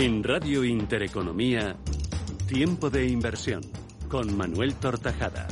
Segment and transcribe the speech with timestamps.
[0.00, 1.76] En Radio Intereconomía,
[2.48, 3.60] Tiempo de Inversión,
[4.08, 5.46] con Manuel Tortajada.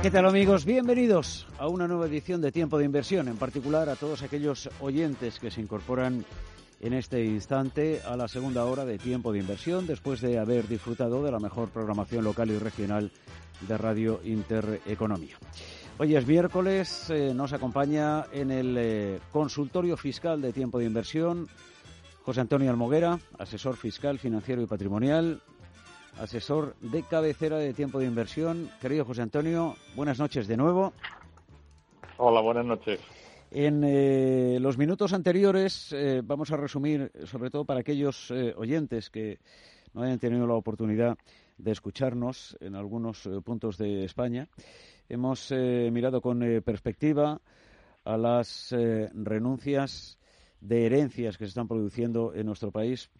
[0.00, 0.64] ¿Qué tal amigos?
[0.64, 5.40] Bienvenidos a una nueva edición de Tiempo de Inversión, en particular a todos aquellos oyentes
[5.40, 6.24] que se incorporan
[6.80, 11.24] en este instante a la segunda hora de Tiempo de Inversión, después de haber disfrutado
[11.24, 13.10] de la mejor programación local y regional
[13.66, 15.36] de Radio Intereconomía.
[15.98, 21.48] Hoy es miércoles, eh, nos acompaña en el eh, consultorio fiscal de Tiempo de Inversión
[22.24, 25.42] José Antonio Almoguera, asesor fiscal, financiero y patrimonial,
[26.20, 28.70] asesor de cabecera de Tiempo de Inversión.
[28.80, 30.92] Querido José Antonio, buenas noches de nuevo.
[32.18, 33.00] Hola, buenas noches.
[33.50, 39.10] En eh, los minutos anteriores eh, vamos a resumir, sobre todo para aquellos eh, oyentes
[39.10, 39.40] que
[39.92, 41.18] no hayan tenido la oportunidad
[41.62, 44.48] de escucharnos en algunos puntos de España.
[45.08, 47.40] Hemos mirado con perspectiva
[48.04, 48.74] a las
[49.14, 50.18] renuncias
[50.60, 53.10] de herencias que se están produciendo en nuestro país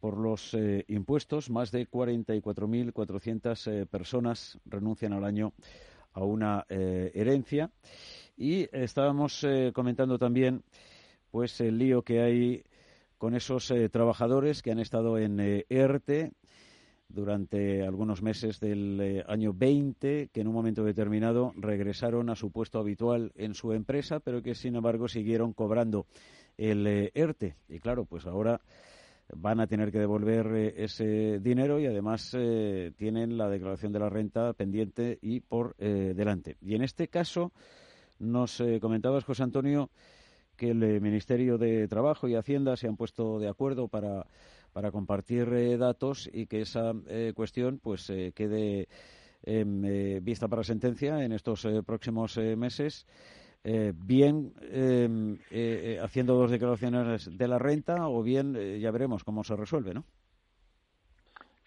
[0.00, 1.50] por los impuestos.
[1.50, 5.52] Más de 44.400 personas renuncian al año
[6.12, 7.70] a una herencia.
[8.40, 10.62] Y estábamos eh, comentando también
[11.32, 12.62] pues el lío que hay
[13.18, 16.30] con esos eh, trabajadores que han estado en eh, ERTE
[17.08, 22.78] durante algunos meses del año 20, que en un momento determinado regresaron a su puesto
[22.78, 26.06] habitual en su empresa, pero que sin embargo siguieron cobrando
[26.56, 27.56] el ERTE.
[27.68, 28.60] Y claro, pues ahora
[29.34, 32.36] van a tener que devolver ese dinero y además
[32.96, 36.56] tienen la declaración de la renta pendiente y por delante.
[36.60, 37.52] Y en este caso,
[38.18, 39.90] nos eh, comentabas, José Antonio,
[40.56, 44.26] que el eh, Ministerio de Trabajo y Hacienda se han puesto de acuerdo para,
[44.78, 46.92] para compartir eh, datos y que esa
[47.34, 48.86] cuestión pues quede
[49.42, 53.04] em, vista para sentencia en estos próximos meses.
[53.64, 55.36] bien em,
[56.00, 60.04] haciendo dos declaraciones de la renta o bien ya veremos cómo se resuelve, ¿no?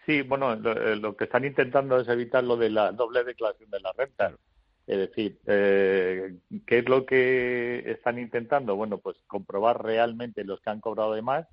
[0.05, 3.91] Sí, bueno, lo, que están intentando es evitar lo de la doble declaración de la
[3.91, 4.33] renta.
[4.87, 8.75] Es decir, eh, ¿qué es lo que están intentando?
[8.75, 11.47] Bueno, pues comprobar realmente los que han cobrado de más,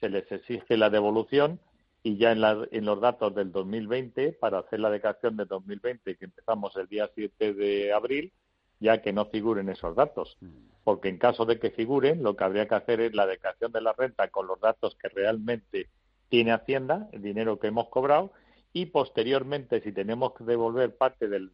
[0.00, 1.60] se les exige la devolución
[2.02, 6.24] y ya en, en los datos del 2020, para hacer la declaración de 2020, que
[6.24, 8.32] empezamos el día 7 de abril,
[8.78, 10.36] ya que no figuren esos datos.
[10.40, 10.46] Mm.
[10.84, 13.80] Porque en caso de que figuren, lo que habría que hacer es la declaración de
[13.80, 15.88] la renta con los datos que realmente
[16.28, 18.32] tiene Hacienda, el dinero que hemos cobrado,
[18.72, 21.50] y posteriormente, si tenemos que devolver parte del,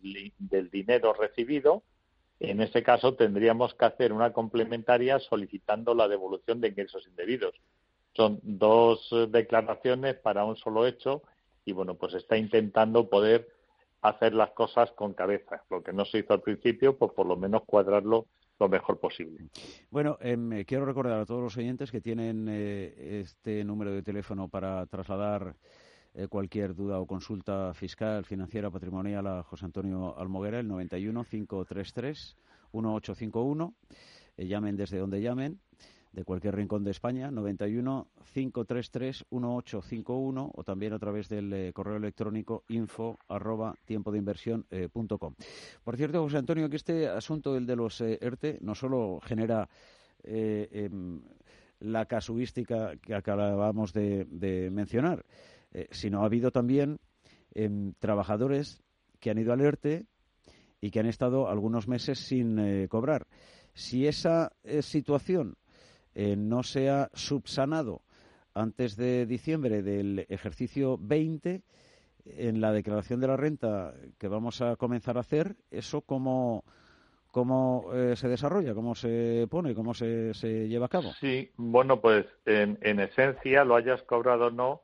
[0.70, 1.84] dinero recibido,
[2.40, 7.54] en ese caso tendríamos que hacer una complementaria solicitando la devolución de ingresos indebidos.
[8.14, 11.22] Son dos eh, declaraciones para un solo hecho
[11.64, 13.48] y bueno, pues está intentando poder
[14.02, 15.62] hacer las cosas con cabeza.
[15.70, 18.26] Lo que no se hizo al principio, pues por lo menos cuadrarlo
[18.58, 19.48] lo mejor posible.
[19.90, 24.48] Bueno, em, quiero recordar a todos los oyentes que tienen eh, este número de teléfono
[24.48, 25.56] para trasladar
[26.14, 32.36] eh, cualquier duda o consulta fiscal, financiera, patrimonial a José Antonio Almoguera, el 91 533
[32.72, 33.74] 1851.
[34.36, 35.58] llamen desde donde llamen,
[36.12, 41.96] de cualquier rincón de España, 91 533 1851 o también a través del eh, correo
[41.96, 47.66] electrónico info arroba tiempo de inversión eh, Por cierto, José Antonio, que este asunto, el
[47.66, 49.68] de los ERTE, no solo genera
[50.24, 51.20] em,
[51.80, 55.24] la casuística que acabamos de mencionar,
[55.74, 56.98] eh, sino ha habido también
[57.54, 58.82] em, trabajadores
[59.20, 60.06] que han ido al ERTE
[60.80, 63.26] y que han estado algunos meses sin eh, cobrar.
[63.72, 64.52] Si esa
[66.14, 68.02] eh, no se ha subsanado
[68.54, 71.62] antes de diciembre del ejercicio 20,
[72.24, 76.64] en la declaración de la renta que vamos a comenzar a hacer, ¿eso cómo,
[77.30, 81.12] cómo se desarrolla, cómo se pone, cómo se, se, lleva a cabo?
[81.18, 84.82] Sí, bueno, pues en, en esencia, lo hayas cobrado o no,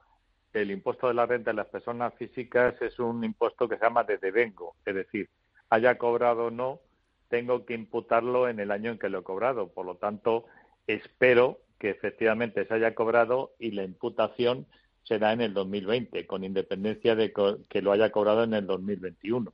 [0.53, 4.05] el impuesto de la renta de las personas físicas es un impuesto que se llama
[4.05, 5.29] de devengo, es decir,
[5.71, 6.81] haya cobrado o no,
[7.29, 9.69] tengo que imputarlo en el año en que lo he cobrado.
[9.69, 10.47] Por lo tanto,
[10.89, 14.67] espero que efectivamente se haya cobrado y la imputación
[15.05, 17.33] será en el 2020, con independencia de
[17.69, 19.53] que lo haya cobrado en el 2021.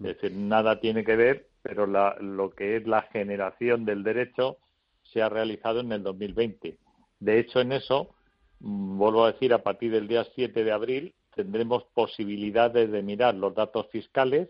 [0.00, 4.58] Es decir, nada tiene que ver, pero lo que es la generación del derecho
[5.02, 6.78] se ha realizado en el 2020.
[7.20, 8.14] De hecho, en eso,
[8.60, 13.34] mm, vuelvo a decir, a partir del día 7 de abril tendremos posibilidades de mirar
[13.34, 14.48] los datos fiscales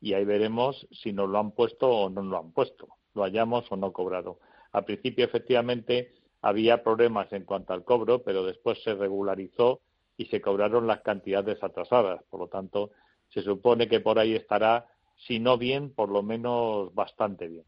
[0.00, 3.70] y ahí veremos si nos lo han puesto o no lo han puesto, lo hayamos
[3.70, 4.38] o no cobrado.
[4.72, 9.80] Al principio, efectivamente, había problemas en cuanto al cobro, pero después se regularizó
[10.16, 12.22] y se cobraron las cantidades atrasadas.
[12.28, 12.90] Por lo tanto,
[13.28, 14.86] se supone que por ahí estará,
[15.16, 17.64] si no bien, por lo menos bastante bien.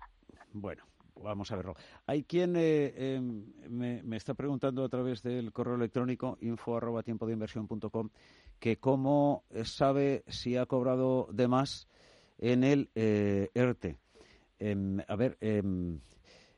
[0.52, 0.84] Bueno,
[1.22, 1.74] vamos a verlo.
[2.06, 7.26] Hay quien eh, em, me, está preguntando a través del correo electrónico info arroba tiempo
[7.26, 7.68] de inversión
[8.58, 11.88] que cómo sabe si ha cobrado de más
[12.38, 13.96] en el eh, ERTE.
[14.58, 16.00] Em, a ver, em,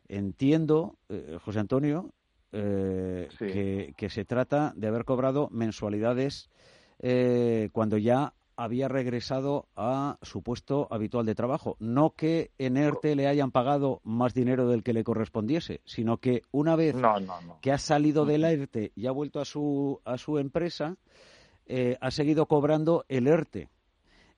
[0.08, 2.11] entiendo, eh, José Antonio,
[2.53, 6.49] que, que, se trata de haber cobrado mensualidades
[7.73, 11.76] cuando ya había regresado a su puesto habitual de trabajo.
[11.79, 16.43] No que en ERTE le hayan pagado más dinero del que le correspondiese, sino que
[16.50, 16.97] una vez
[17.61, 20.97] que ha salido del ERTE y ha vuelto a su, a su empresa,
[21.67, 23.69] eh, ha seguido cobrando el ERTE.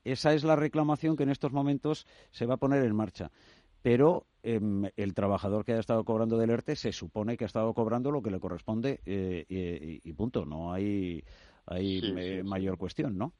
[0.04, 3.30] Esa es la reclamación que en estos momentos se va a poner en marcha.
[3.82, 7.72] Pero em, el trabajador que haya estado cobrando del ERTE se supone que ha estado
[7.74, 10.44] cobrando lo que le corresponde eh, y, punto.
[10.44, 11.24] No hay,
[11.66, 13.32] hay mayor cuestión, ¿no?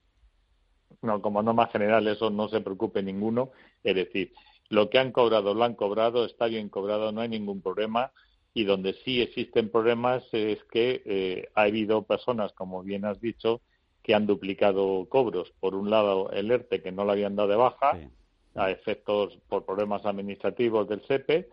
[1.03, 3.51] no, como norma general eso no se preocupe ninguno,
[3.83, 4.33] es decir,
[4.69, 8.13] lo que han cobrado lo han cobrado, está bien cobrado, no hay ningún problema
[8.55, 13.61] y donde sí existen problemas es que eh, ha habido personas, como bien has dicho,
[14.03, 15.53] que han duplicado cobros.
[15.61, 17.99] Por un lado, el ERTE, que no lo habían dado de baja,
[18.55, 21.49] a efectos por problemas administrativos del SEPE,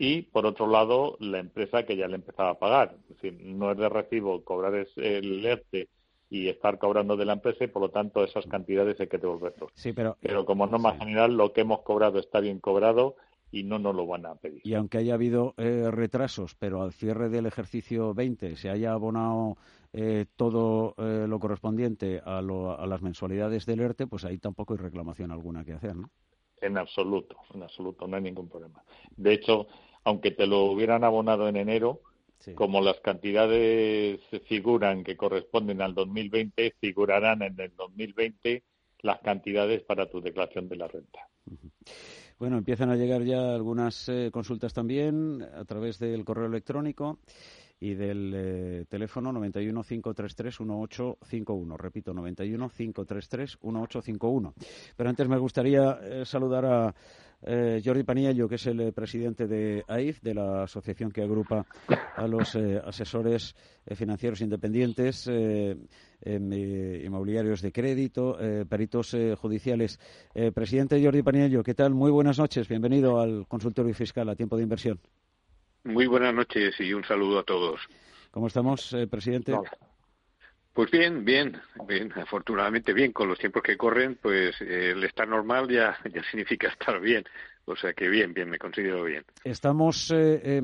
[0.00, 2.96] y por otro lado, la empresa que ya le empezaba a pagar.
[3.02, 5.88] Es decir, no es de recibo cobrar el ERTE
[6.30, 9.70] y estar cobrando de la empresa y por lo tanto esas cantidades hay que devolverlos.
[9.74, 13.16] Sí, pero, pero como norma general lo que hemos cobrado está bien cobrado
[13.50, 14.60] y no nos lo van a pedir.
[14.62, 19.56] Y aunque haya habido eh, retrasos, pero al cierre del ejercicio 20 se haya abonado
[19.92, 24.80] eh, todo eh, lo correspondiente a, a, las mensualidades del ERTE, pues ahí tampoco hay
[24.80, 26.10] reclamación alguna que hacer, ¿no?
[26.60, 28.82] En absoluto, en absoluto, no hay ningún problema.
[29.16, 29.66] De hecho,
[30.04, 32.00] aunque te lo hubieran abonado en enero,
[32.54, 38.62] como las cantidades figuran que corresponden al 2020, figurarán en el 2020
[39.00, 41.28] las cantidades para tu declaración de la renta.
[42.38, 47.18] Bueno, empiezan a llegar ya algunas eh, consultas también a través del correo electrónico
[47.80, 51.76] y del eh, teléfono 91 533 1851.
[51.76, 54.54] Repito, 91 533 1851.
[54.96, 56.94] Pero antes me gustaría eh, saludar a
[57.42, 61.64] eh, Jordi Paniello, que es el presidente de AIF, de la asociación que agrupa
[62.16, 63.54] a los asesores
[63.94, 68.36] financieros independientes, em, inmobiliarios de crédito,
[68.68, 70.00] peritos judiciales.
[70.52, 71.94] presidente Jordi Paniello, ¿qué tal?
[71.94, 72.66] Muy buenas noches.
[72.66, 74.98] Bienvenido al consultorio fiscal a tiempo de inversión.
[75.84, 77.80] Muy buenas noches y un saludo a todos.
[78.30, 79.54] ¿Cómo estamos, eh, presidente?
[80.72, 83.12] Pues bien, bien, bien, afortunadamente bien.
[83.12, 87.24] Con los tiempos que corren, pues eh, el estar normal ya, ya significa estar bien.
[87.64, 89.24] O sea que bien, bien, me considero bien.
[89.44, 90.62] Estamos eh,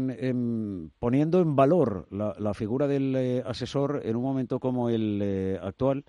[0.98, 6.04] poniendo en valor la, figura del asesor en un momento como el actual.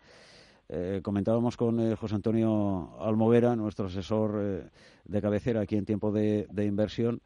[1.03, 4.71] comentábamos con José Antonio Almovera, nuestro asesor
[5.03, 7.21] de cabecera aquí en tiempo de inversión,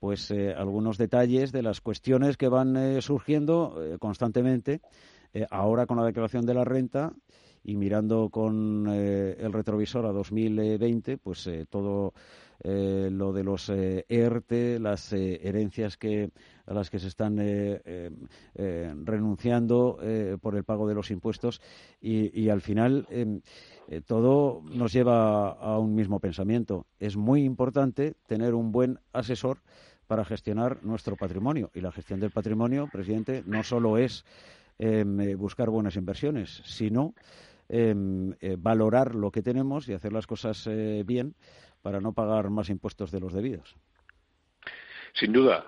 [0.00, 4.80] pues eh, algunos detalles de las cuestiones que van eh, surgiendo eh, constantemente.
[5.50, 7.12] ahora con la declaración de la renta
[7.62, 12.14] y mirando con el retrovisor a 2020, pues todo
[12.64, 16.30] lo de los ERTE, las herencias que
[16.66, 17.36] a las que se están
[19.04, 19.98] renunciando
[20.40, 21.60] por el pago de los impuestos
[22.00, 23.42] y, y al final em,
[24.06, 26.86] todo nos lleva a un mismo pensamiento.
[26.98, 29.58] Es muy importante tener un buen asesor
[30.10, 31.70] para gestionar nuestro patrimonio.
[31.72, 34.24] Y la gestión del patrimonio, presidente, no solo es
[34.76, 37.14] em, eh, buscar buenas inversiones, sino
[37.68, 41.36] em, eh, valorar lo que tenemos y hacer las cosas eh, bien
[41.80, 43.76] para no pagar más impuestos de los debidos.
[45.12, 45.66] Sin duda,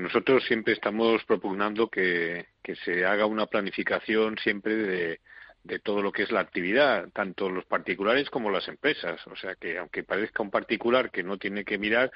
[0.00, 2.46] nosotros siempre estamos propugnando que
[2.84, 5.20] se haga una planificación siempre de,
[5.64, 9.24] de todo lo que es la actividad, tanto los particulares como las empresas.
[9.26, 12.10] O sea que, aunque parezca un particular que no tiene que mirar,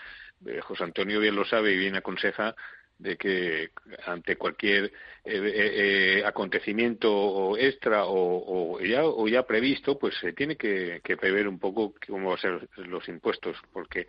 [0.46, 2.56] eh, José Antonio bien lo sabe y bien aconseja
[2.98, 3.70] de que
[4.06, 4.92] ante cualquier
[5.24, 11.94] eh, acontecimiento extra o, ya, o ya previsto, pues se tiene que, prever un poco
[12.06, 14.08] cómo van a ser los impuestos, porque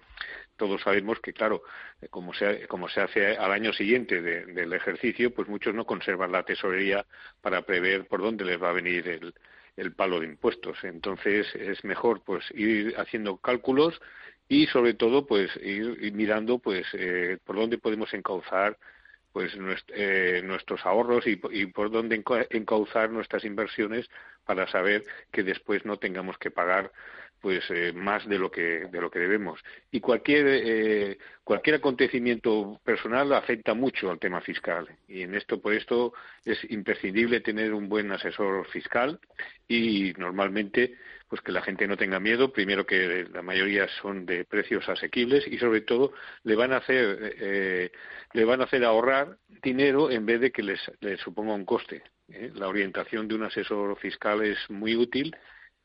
[0.55, 1.63] todos sabemos que, claro,
[2.09, 6.43] como se, como se hace al año siguiente del ejercicio, pues muchos no conservan la
[6.43, 7.05] tesorería
[7.41, 9.33] para prever por dónde les va a venir el,
[9.75, 10.77] el palo de impuestos.
[10.83, 13.99] Entonces es mejor pues ir haciendo cálculos
[14.47, 18.77] y sobre todo pues ir, mirando pues eh, por dónde podemos encauzar
[19.33, 19.55] pues
[19.89, 24.09] eh, nuestros ahorros y, y, por dónde encauzar nuestras inversiones
[24.45, 26.91] para saber que después no tengamos que pagar
[27.41, 29.59] pues eh, más de lo que de lo que debemos.
[29.91, 34.87] Y cualquier eh, cualquier acontecimiento personal afecta mucho al tema fiscal.
[35.07, 36.13] Y en esto por esto
[36.45, 39.19] es imprescindible tener un buen asesor fiscal
[39.67, 40.95] y normalmente
[41.27, 42.53] pues que la gente no tenga miedo.
[42.53, 46.13] Primero que la mayoría son de precios asequibles y sobre todo
[46.43, 47.91] le van a hacer eh,
[48.33, 52.03] le van a hacer ahorrar dinero en vez de que les, les suponga un coste
[52.55, 55.35] la orientación de un asesor fiscal es muy útil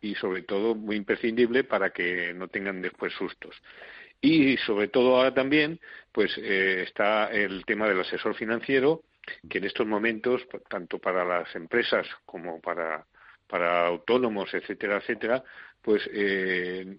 [0.03, 3.57] y sobre todo muy imprescindible para que no tengan después sustos.
[4.21, 5.81] Y sobre todo ahora también,
[6.11, 9.05] pues eh, está el tema del asesor financiero,
[9.49, 13.07] que en estos momentos, tanto para las empresas como para,
[13.47, 15.45] para autónomos, etcétera, etcétera,
[15.81, 16.97] pues eh,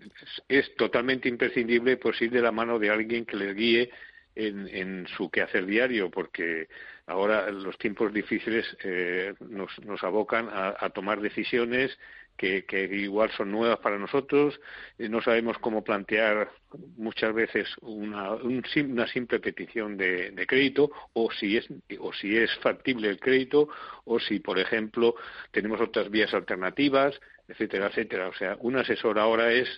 [0.47, 3.89] es, totalmente imprescindible pues ir de la mano de alguien que les guíe
[4.35, 6.67] en, en su quehacer diario, porque
[7.05, 11.97] ahora los tiempos difíciles eh, nos, nos abocan a tomar decisiones
[12.37, 14.59] que, igual son nuevas para nosotros,
[14.97, 16.51] eh, no sabemos cómo plantear
[16.97, 21.67] muchas veces una, una simple petición de, crédito o si es
[21.99, 23.69] o si es factible el crédito
[24.05, 25.15] o si por ejemplo
[25.51, 28.27] tenemos otras vías alternativas etcétera etcétera.
[28.27, 29.69] O sea un asesor ahora es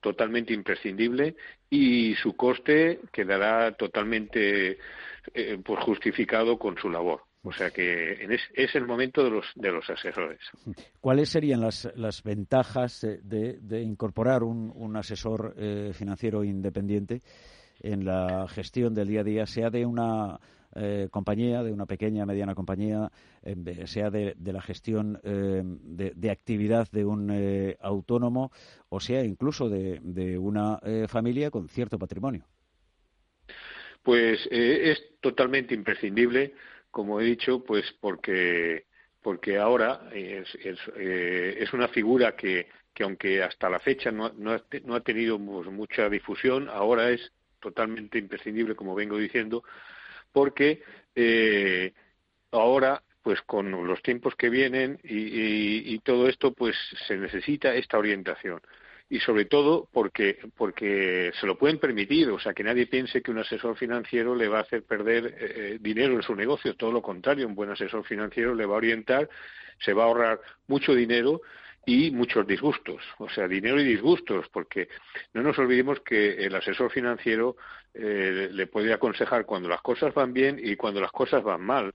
[0.00, 1.36] totalmente imprescindible
[1.68, 4.78] y su coste quedará totalmente
[5.34, 9.70] eh, pues justificado con su labor o sea que es, el momento de los, de
[9.70, 10.40] los asesores.
[11.00, 17.22] ¿Cuáles serían las, las ventajas de, incorporar un, asesor eh, financiero independiente
[17.80, 20.40] en la gestión del día a día, sea de una
[20.74, 23.12] eh, compañía, de una pequeña, mediana compañía,
[23.84, 28.50] sea de, la gestión eh, de, actividad de un autónomo
[28.88, 32.44] o sea incluso de, de una familia con cierto patrimonio?
[34.02, 36.54] Pues es totalmente imprescindible
[36.96, 38.86] como he dicho, pues porque
[39.20, 40.42] porque ahora eh,
[41.60, 45.38] es una figura que, que, aunque hasta la fecha no, no, ha, no ha tenido
[45.38, 49.62] pues, mucha difusión, ahora es totalmente imprescindible, como vengo diciendo,
[50.32, 50.82] porque
[51.14, 51.92] eh,
[52.52, 56.76] ahora pues con los tiempos que vienen y, y, todo esto pues
[57.06, 58.62] se necesita esta orientación
[59.08, 63.30] y sobre todo porque, porque se lo pueden permitir, o sea, que nadie piense que
[63.30, 66.90] un asesor financiero le va a hacer perder eh, eh, dinero en su negocio, todo
[66.90, 69.28] lo contrario, un buen asesor financiero le va a orientar,
[69.78, 71.40] se va a ahorrar mucho dinero
[71.88, 74.88] y muchos disgustos, o sea, dinero y disgustos, porque
[75.34, 77.56] no nos olvidemos que el asesor financiero
[77.94, 81.94] eh, le puede aconsejar cuando las cosas van bien y cuando las cosas van mal.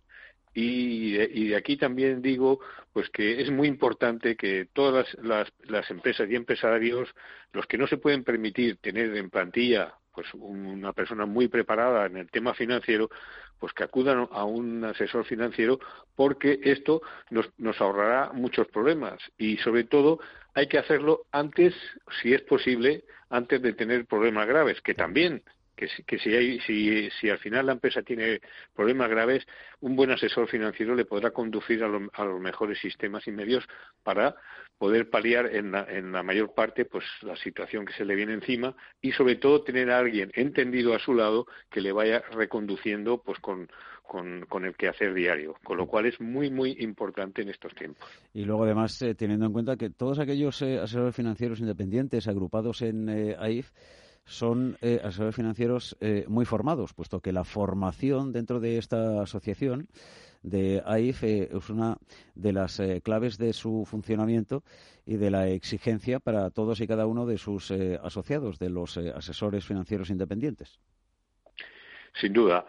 [0.54, 2.60] Y de, aquí también digo
[2.92, 7.10] pues que es muy importante que todas las, las, empresas y empresarios,
[7.54, 12.18] los que no se pueden permitir tener en plantilla pues una persona muy preparada en
[12.18, 13.10] el tema financiero,
[13.60, 15.80] pues que acudan a un asesor financiero
[16.16, 19.20] porque esto nos, nos ahorrará muchos problemas.
[19.38, 20.20] Y sobre todo
[20.54, 21.74] hay que hacerlo antes,
[22.22, 25.44] si es posible, antes de tener problemas graves, que también
[25.76, 28.40] que, si, hay, si, si al final la empresa tiene
[28.76, 29.46] problemas graves,
[29.80, 33.68] un buen asesor financiero le podrá conducir a, los mejores sistemas y medios
[34.04, 34.36] para
[34.78, 38.34] poder paliar en la, en la mayor parte pues la situación que se le viene
[38.34, 43.22] encima y sobre todo tener a alguien entendido a su lado que le vaya reconduciendo
[43.22, 43.70] pues con,
[44.50, 48.06] con, el quehacer diario, con lo cual es muy, muy importante en estos tiempos.
[48.34, 52.82] Y luego, además, eh, teniendo en cuenta que todos aquellos eh, asesores financieros independientes agrupados
[52.82, 53.72] en eh, AIF
[54.32, 59.88] son eh, asesores financieros eh, muy formados, puesto que la formación dentro de esta asociación
[60.42, 61.98] de AIF eh, es una
[62.34, 64.64] de las eh, claves de su funcionamiento
[65.06, 69.66] y de la exigencia para todos y cada uno de sus asociados, de los asesores
[69.66, 70.80] financieros independientes.
[72.14, 72.66] Sin duda.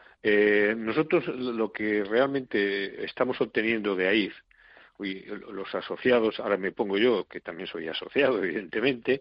[0.77, 4.35] nosotros lo que realmente estamos obteniendo de AIF,
[4.99, 9.21] los asociados, ahora me pongo yo, que también soy asociado, evidentemente,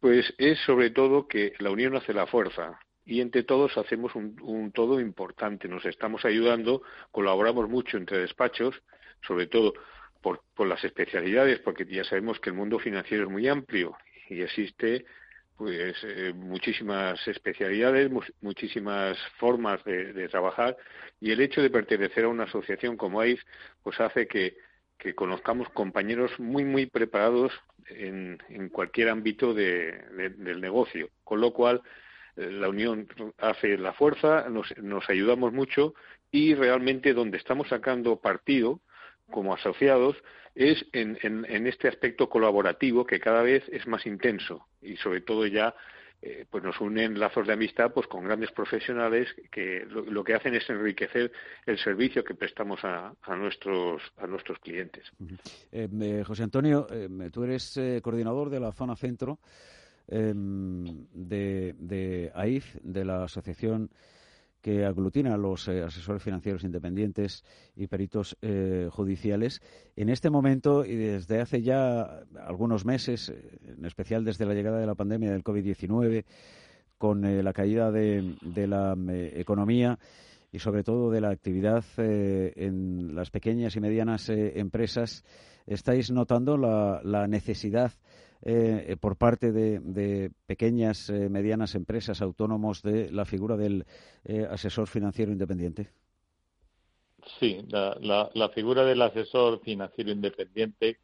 [0.00, 4.72] pues es sobre todo que la unión hace la fuerza y entre todos hacemos un,
[4.72, 8.82] todo importante, nos estamos ayudando, colaboramos mucho entre despachos,
[9.26, 9.74] sobre todo
[10.20, 13.96] por, las especialidades, porque ya sabemos que el mundo financiero es muy amplio
[14.28, 15.04] y existe
[15.56, 18.10] pues eh, muchísimas especialidades,
[18.40, 20.76] muchísimas formas de, trabajar
[21.20, 23.40] y el hecho de pertenecer a una asociación como AIF
[23.82, 24.58] pues hace que,
[25.14, 27.52] conozcamos compañeros muy muy preparados
[27.88, 28.38] en,
[28.72, 31.82] cualquier ámbito del negocio, con lo cual
[32.36, 33.06] eh, la unión
[33.38, 35.94] hace la fuerza, nos, nos ayudamos mucho
[36.30, 38.80] y realmente donde estamos sacando partido
[39.30, 40.16] como asociados
[40.54, 45.46] es en, en, este aspecto colaborativo que cada vez es más intenso y sobre todo
[45.46, 45.74] ya
[46.26, 50.56] eh, pues nos unen lazos de amistad pues con grandes profesionales que lo, que hacen
[50.56, 51.30] es enriquecer
[51.64, 55.04] el servicio que prestamos a, a nuestros a nuestros clientes.
[55.70, 56.88] Eh, eh, José Antonio,
[57.32, 59.38] tú eres coordinador de la zona centro
[60.08, 63.88] em, de, de AIF, de la Asociación
[64.66, 67.44] que aglutina a los eh, asesores financieros independientes
[67.76, 69.62] y peritos eh, judiciales.
[69.94, 74.80] En este momento y desde hace ya algunos meses, eh, en especial desde la llegada
[74.80, 76.24] de la pandemia del COVID-19,
[76.98, 78.34] con la caída de,
[78.66, 78.96] la
[79.34, 80.00] economía
[80.50, 85.22] y sobre todo de la actividad en las pequeñas y medianas empresas,
[85.66, 87.92] estáis notando la, la necesidad
[88.42, 93.86] eh, por parte de, pequeñas, eh, medianas empresas, autónomos, de la figura del
[94.24, 95.90] eh, asesor financiero independiente?
[97.40, 100.98] Sí, la, figura del asesor financiero independiente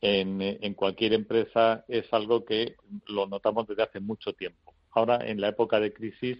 [0.00, 2.74] en, en, cualquier empresa es algo que
[3.06, 4.74] lo notamos desde hace mucho tiempo.
[4.90, 6.38] Ahora, en la época de crisis,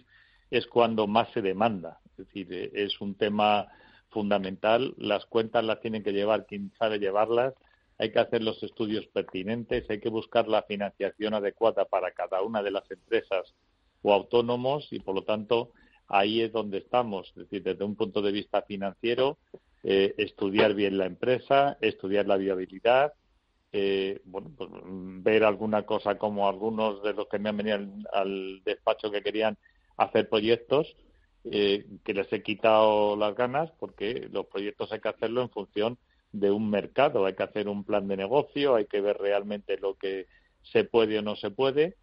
[0.49, 1.99] es cuando más se demanda.
[2.11, 3.67] Es decir, es un tema
[4.09, 4.93] fundamental.
[4.97, 7.53] Las cuentas las tienen que llevar quien sabe llevarlas
[8.01, 12.63] hay que hacer los estudios pertinentes, hay que buscar la financiación adecuada para cada una
[12.63, 13.53] de las empresas
[14.01, 15.69] o autónomos y, por lo tanto,
[16.07, 17.27] ahí es donde estamos.
[17.29, 19.37] Es decir, desde un punto de vista financiero,
[19.83, 23.13] eh, estudiar bien la empresa, estudiar la viabilidad,
[23.71, 24.71] eh, bueno, pues,
[25.21, 27.77] ver alguna cosa como algunos de los que me han venido
[28.13, 29.59] al, despacho que querían
[29.97, 30.95] hacer proyectos,
[31.43, 35.99] eh, que les he quitado las ganas porque los proyectos hay que hacerlo en función
[36.31, 37.25] de un mercado.
[37.25, 40.27] Hay que hacer un plan de negocio, hay que ver realmente lo que
[40.61, 41.97] se puede o no se puede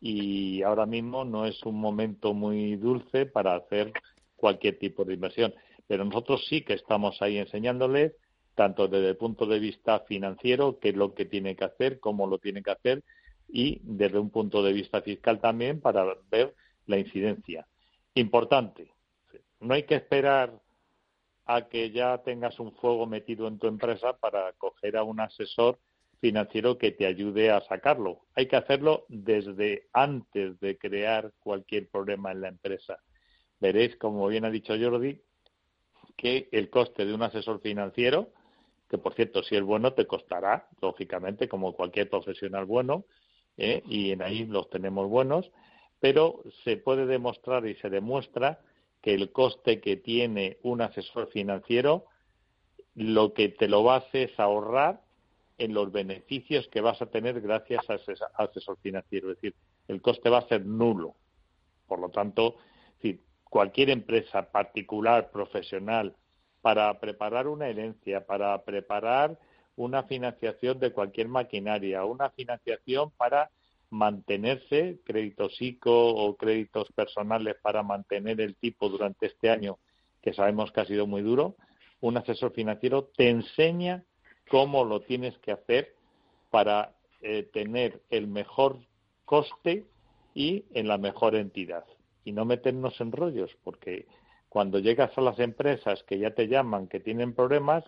[0.00, 3.92] y ahora mismo no es un momento muy dulce para hacer
[4.36, 5.54] cualquier tipo de inversión.
[5.86, 8.12] Pero nosotros sí que estamos ahí enseñándoles,
[8.54, 12.26] tanto desde el punto de vista financiero, qué es lo que tiene que hacer, cómo
[12.26, 13.04] lo tiene que hacer,
[13.48, 16.54] y desde un punto de vista fiscal también para ver
[16.86, 17.66] la incidencia.
[18.14, 18.92] Importante,
[19.60, 20.58] no hay que esperar
[21.54, 25.78] a que ya tengas un fuego metido en tu empresa para coger a un asesor
[26.20, 28.20] financiero que te ayude a sacarlo.
[28.36, 32.98] Hay que hacerlo desde antes de crear cualquier problema en la empresa.
[33.58, 35.20] Veréis, como bien ha dicho Jordi,
[36.16, 38.28] que el coste de un asesor financiero,
[38.88, 43.06] que por cierto, si es bueno, te costará, lógicamente, como cualquier profesional bueno,
[43.56, 43.82] ¿eh?
[43.86, 45.50] y en ahí los tenemos buenos,
[45.98, 48.60] pero se puede demostrar y se demuestra
[49.02, 52.06] que el coste que tiene un asesor financiero
[52.94, 55.00] lo que te lo va a hacer es ahorrar
[55.58, 59.30] en los beneficios que vas a tener gracias a ese asesor financiero.
[59.30, 59.54] Es decir,
[59.88, 61.14] el coste va a ser nulo.
[61.86, 62.56] Por lo tanto,
[63.50, 66.16] cualquier empresa particular, profesional,
[66.62, 69.38] para preparar una herencia, para preparar
[69.76, 73.50] una financiación de cualquier maquinaria, una financiación para
[73.90, 79.78] mantenerse, créditos ICO o créditos personales para mantener el tipo durante este año,
[80.22, 81.56] que sabemos que ha sido muy duro,
[82.00, 84.04] un asesor financiero te enseña
[84.48, 85.94] cómo lo tienes que hacer
[86.50, 88.78] para eh, tener el mejor
[89.24, 89.86] coste
[90.34, 91.84] y en la mejor entidad.
[92.24, 94.06] Y no meternos en rollos, porque
[94.48, 97.84] cuando llegas a las empresas que ya te llaman, que tienen problemas,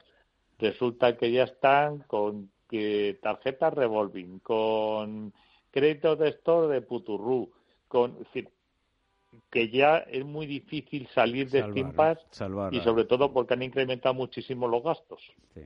[0.59, 5.35] resulta que ya están con que tarjetas revolving, con
[5.73, 7.51] créditos de store de Puturru,
[7.89, 8.25] con,
[9.51, 12.19] que ya es muy difícil salir de Stimpas
[12.71, 15.21] y sobre todo porque han incrementado muchísimo los gastos.
[15.55, 15.63] Sí.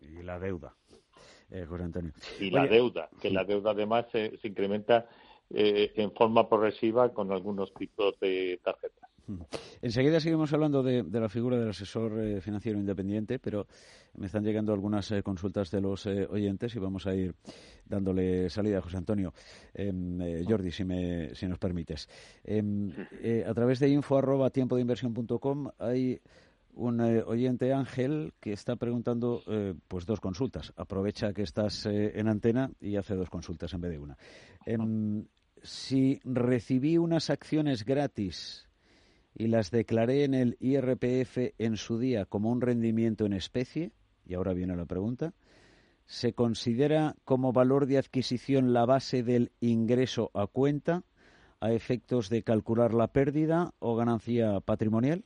[0.00, 0.74] Y la deuda,
[1.50, 2.12] eh, José Antonio.
[2.40, 5.08] Y la deuda, que la deuda además se, incrementa
[5.50, 9.11] eh, en forma progresiva con algunos tipos de tarjetas.
[9.82, 13.66] Enseguida seguimos hablando de, la figura del asesor eh, financiero independiente, pero
[14.14, 17.34] me están llegando algunas eh, consultas de los eh, oyentes y vamos a ir
[17.84, 19.32] dándole salida a José Antonio.
[19.74, 22.08] Em, Jordi, si, me, si nos permites.
[22.44, 22.90] Em,
[23.46, 25.14] a través de info arroba tiempo de inversión
[25.78, 26.20] hay
[26.74, 29.42] un oyente Ángel que está preguntando
[29.88, 30.72] pues dos consultas.
[30.76, 34.16] Aprovecha que estás en antena y hace dos consultas en vez de una.
[34.64, 35.26] Em,
[35.62, 38.68] si recibí unas acciones gratis
[39.34, 43.92] y las declaré en el IRPF en su día como un rendimiento en especie,
[44.26, 45.32] y ahora viene la pregunta,
[46.06, 51.04] ¿Se considera como valor de adquisición la base del ingreso a cuenta
[51.60, 55.24] a efectos de calcular la pérdida o ganancia patrimonial?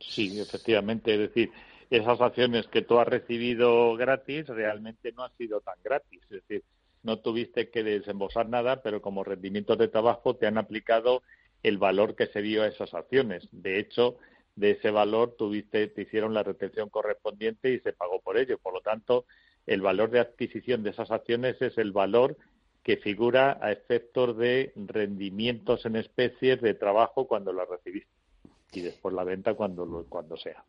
[0.00, 1.12] Sí, efectivamente.
[1.12, 1.50] Es decir,
[1.90, 6.22] esas acciones que tú has recibido gratis realmente no han sido tan gratis.
[6.30, 6.62] Es decir,
[7.02, 11.22] no tuviste que desembolsar nada, pero como rendimientos de trabajo te han aplicado
[11.62, 13.48] el valor que se dio a esas acciones.
[13.52, 14.16] De hecho,
[14.54, 18.58] de ese valor tuviste, te hicieron la retención correspondiente y se pagó por ello.
[18.58, 19.26] Por lo tanto,
[19.66, 22.36] el valor de adquisición de esas acciones es el valor
[22.82, 28.16] que figura a efectos de rendimientos en especies de trabajo cuando las recibiste
[28.72, 30.64] y después la venta cuando, cuando sea.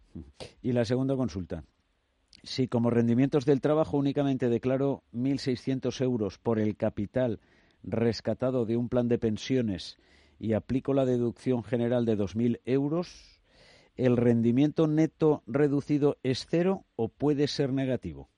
[0.62, 1.64] Y la segunda consulta.
[2.44, 7.40] Si como rendimientos del trabajo únicamente declaro 1.600 euros por el capital
[7.84, 9.98] rescatado de un plan de pensiones
[10.40, 13.42] y aplico la deducción general de 2.000 euros,
[13.96, 18.30] ¿el rendimiento neto reducido es cero o puede ser negativo?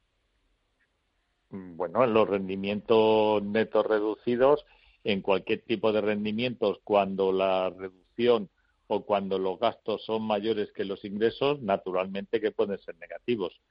[1.49, 4.65] Bueno, en los rendimientos netos reducidos,
[5.03, 8.49] en cualquier tipo de rendimientos, cuando la reducción
[8.87, 13.61] o cuando los gastos son mayores que los ingresos, naturalmente que pueden ser negativos.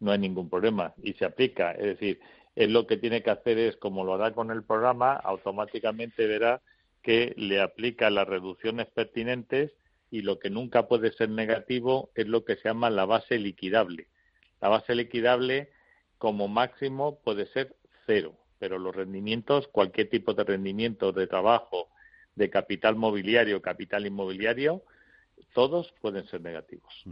[0.00, 1.72] No hay ningún problema y se aplica.
[1.72, 2.20] Es decir,
[2.54, 6.62] él lo que tiene que hacer es, como lo hará con el programa, automáticamente verá
[7.06, 9.70] que le aplica las reducciones pertinentes
[10.10, 14.08] y lo que nunca puede ser negativo es lo que se llama la base liquidable.
[14.60, 15.70] La base liquidable
[16.18, 21.90] como máximo puede ser cero, pero los rendimientos, cualquier tipo de rendimiento de trabajo,
[22.34, 24.82] de capital mobiliario, capital inmobiliario,
[25.54, 27.04] todos pueden ser negativos.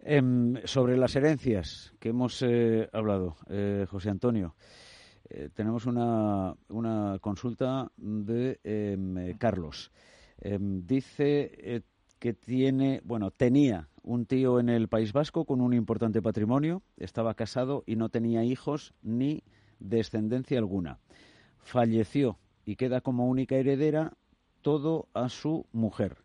[0.00, 4.56] Em, sobre las herencias que hemos eh, hablado, eh, José Antonio,
[5.30, 9.90] eh, tenemos una, una, consulta de em, Carlos.
[10.40, 11.82] Em, dice
[12.18, 17.34] que tiene, bueno, tenía un tío en el País Vasco con un importante patrimonio, estaba
[17.34, 19.42] casado y no tenía hijos ni
[19.78, 20.98] descendencia alguna.
[21.58, 24.14] Falleció y queda como única heredera
[24.62, 26.18] todo a su mujer.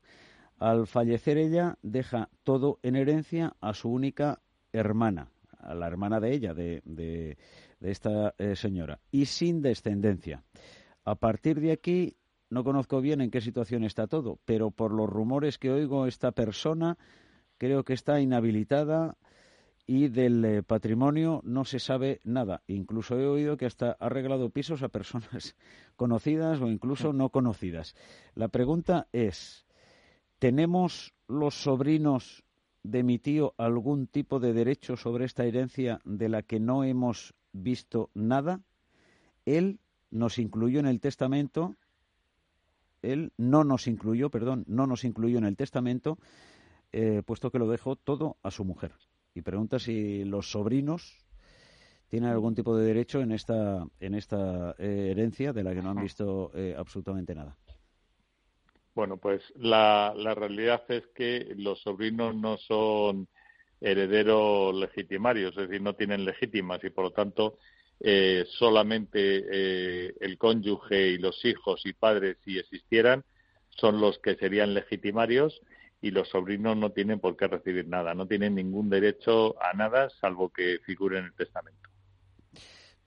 [0.60, 6.34] Al fallecer ella deja todo en herencia a su única hermana, a la hermana de
[6.34, 7.38] ella, de,
[7.84, 10.44] esta eh, señora, y sin descendencia.
[11.06, 12.18] A partir de aquí
[12.50, 16.32] no conozco bien en qué situación está todo, pero por los rumores que oigo, esta
[16.32, 16.98] persona
[17.58, 19.18] creo que está inhabilitada
[19.86, 22.62] y del eh, patrimonio no se sabe nada.
[22.68, 25.56] Incluso he oído que hasta ha regalado pisos a personas
[25.96, 27.96] conocidas o incluso no conocidas.
[28.36, 29.66] La pregunta es,
[30.40, 32.44] ¿tenemos los sobrinos
[32.84, 37.34] de mi tío algún tipo de derecho sobre esta herencia de la que no hemos
[37.54, 38.62] visto nada?
[39.46, 39.80] Él
[40.12, 41.76] nos incluyó en el testamento
[43.04, 46.18] él no nos incluyó, perdón, no nos incluyó en el testamento,
[46.92, 48.94] eh, puesto que lo dejó todo a su mujer.
[49.36, 51.20] Y pregunta si los sobrinos
[52.08, 55.92] tienen algún tipo de derecho en esta, en esta eh, herencia de la que no
[55.92, 57.58] han visto eh, absolutamente nada.
[58.96, 63.28] Bueno, pues la, la realidad es que los sobrinos no son
[63.84, 67.58] herederos legitimarios, es decir, no tienen legítimas y por lo tanto
[68.00, 73.24] eh, solamente eh, el cónyuge y los hijos y padres, si existieran,
[73.70, 75.62] son los que serían legitimarios
[76.02, 80.10] y los sobrinos no tienen por qué recibir nada, no tienen ningún derecho a nada
[80.10, 81.90] salvo que figure en el testamento.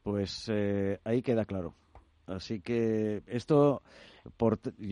[0.02, 1.74] Pues eh, ahí queda claro.
[2.26, 3.82] Así que esto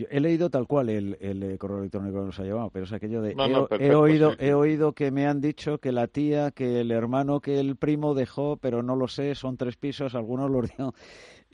[0.09, 3.21] he leído tal cual el, el, correo electrónico que nos ha llevado, pero es aquello
[3.21, 3.35] de
[3.79, 7.59] he, oído he oído que me han dicho que la tía, que el hermano, que
[7.59, 10.93] el primo dejó, pero no lo sé, son tres pisos, algunos los dio.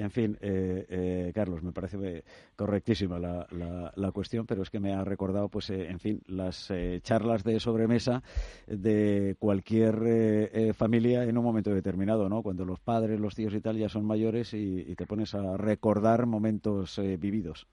[0.02, 2.24] En fin, eh, eh, Carlos, me parece
[2.56, 3.48] correctísima la,
[3.96, 6.72] la, cuestión, pero es que me ha recordado, pues, eh, en fin, las
[7.04, 8.24] charlas de sobremesa
[8.68, 12.42] de cualquier familia en un momento determinado, ¿no?
[12.42, 16.26] Cuando los padres, los tíos y tal ya son mayores y, te pones a recordar
[16.26, 17.68] momentos vividos.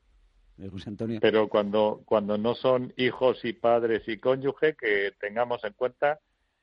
[0.86, 1.20] Antonio.
[1.20, 6.18] Pero cuando, cuando no son hijos y padres y cónyuge, que tengamos en cuenta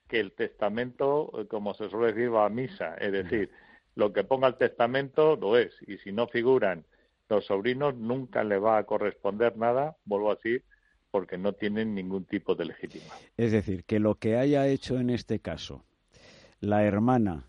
[0.07, 2.95] que el testamento, como se suele decir, va a misa.
[2.95, 3.49] Es decir,
[3.95, 5.73] lo que ponga el testamento lo es.
[5.87, 6.85] Y si no figuran
[7.29, 10.63] los sobrinos, nunca le va a corresponder nada, vuelvo a decir,
[11.11, 13.13] porque no tienen ningún tipo de legítima.
[13.37, 15.85] Es decir, que lo que haya hecho en este caso
[16.59, 17.45] la hermana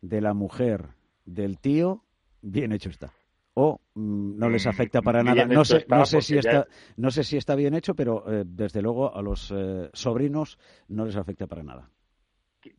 [0.00, 0.88] de la mujer
[1.24, 2.04] del tío,
[2.40, 3.12] bien hecho está
[3.54, 5.44] o mm, no les afecta para nada.
[5.44, 6.66] No sé, no sé si está,
[6.96, 11.04] no sé si está bien hecho, pero eh, desde luego a los eh, sobrinos no
[11.04, 11.90] les afecta para nada.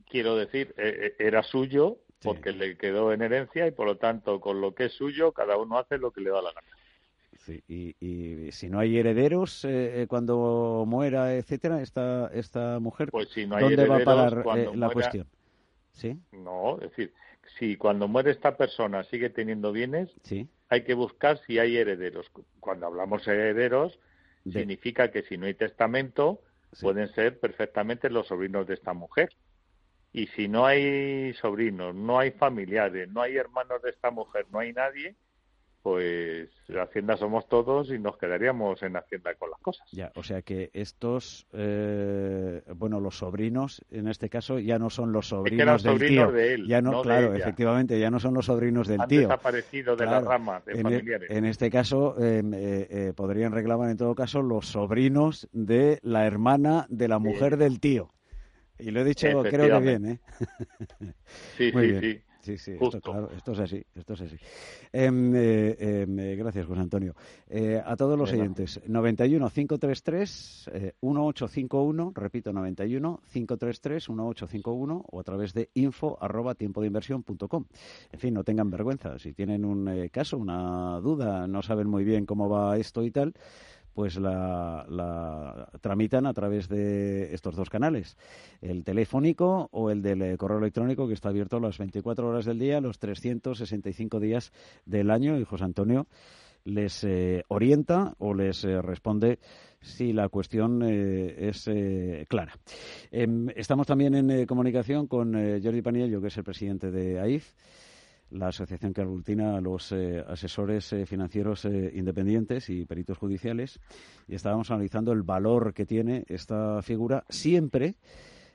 [0.10, 4.62] Quiero decir, eh, era suyo porque le quedó en herencia y por lo tanto con
[4.62, 6.68] lo que es suyo cada uno hace lo que le da la gana.
[7.40, 9.68] Sí, y, si no hay herederos
[10.08, 15.28] cuando muera, etcétera, esta esta mujer, pues si no ¿dónde va a parar la cuestión?
[15.92, 16.18] ¿Sí?
[16.32, 17.14] No, es decir,
[17.60, 20.10] si cuando muere esta persona sigue teniendo bienes,
[20.70, 22.32] hay que buscar si hay herederos.
[22.60, 24.00] Cuando hablamos de herederos,
[24.52, 26.42] significa que si no hay testamento,
[26.82, 29.30] pueden ser perfectamente los sobrinos de esta mujer.
[30.14, 34.60] Y si no hay sobrinos, no hay familiares, no hay hermanos de esta mujer, no
[34.60, 35.16] hay nadie,
[35.82, 39.86] pues la Hacienda somos todos y nos quedaríamos en Hacienda con las cosas.
[39.92, 45.12] Ya, o sea que estos, eh, bueno, los sobrinos, en este caso, ya no son
[45.12, 46.32] los sobrinos del tío.
[46.32, 49.22] De él, ya no, claro, efectivamente, ya no son los sobrinos del tío.
[49.22, 51.30] Han desaparecido de la rama de en, e, familiares.
[51.30, 56.26] En este caso, em, eh, eh, podrían reclamar en todo caso los sobrinos de la
[56.26, 58.14] hermana de la mujer del tío.
[58.80, 60.20] Y lo he dicho, creo que bien, ¿eh?
[61.58, 62.22] Sí, sí, sí.
[62.44, 64.36] Sí, sí, esto, claro, esto es así, esto es así.
[64.92, 67.16] Em, eh, em, eh, gracias, José Antonio.
[67.50, 70.70] Eh, a todos los oyentes, 91 533
[71.02, 77.48] 1851, repito, 91 533 1851 o a través de info arroba tiempo de inversión punto
[77.48, 77.64] com.
[78.12, 79.18] En fin, no tengan vergüenza.
[79.20, 83.34] Si tienen un caso, una duda, no saben muy bien cómo va esto y tal,
[83.94, 88.18] pues la, tramitan a través de estos dos canales,
[88.62, 92.60] el telefónico o el del eh, correo electrónico que está abierto las 24 horas del
[92.60, 94.52] día, los 365 días
[94.86, 96.08] del año y José Antonio
[96.66, 99.40] les eh, orienta o les eh, responde
[99.82, 101.70] si la cuestión es
[102.30, 102.54] clara.
[103.12, 107.52] Em, estamos también en comunicación con Jordi Paniello, que es el presidente de AIF
[108.34, 113.80] la asociación que aglutina a los eh, asesores eh, financieros eh, independientes y peritos judiciales,
[114.28, 117.96] y estábamos analizando el valor que tiene esta figura siempre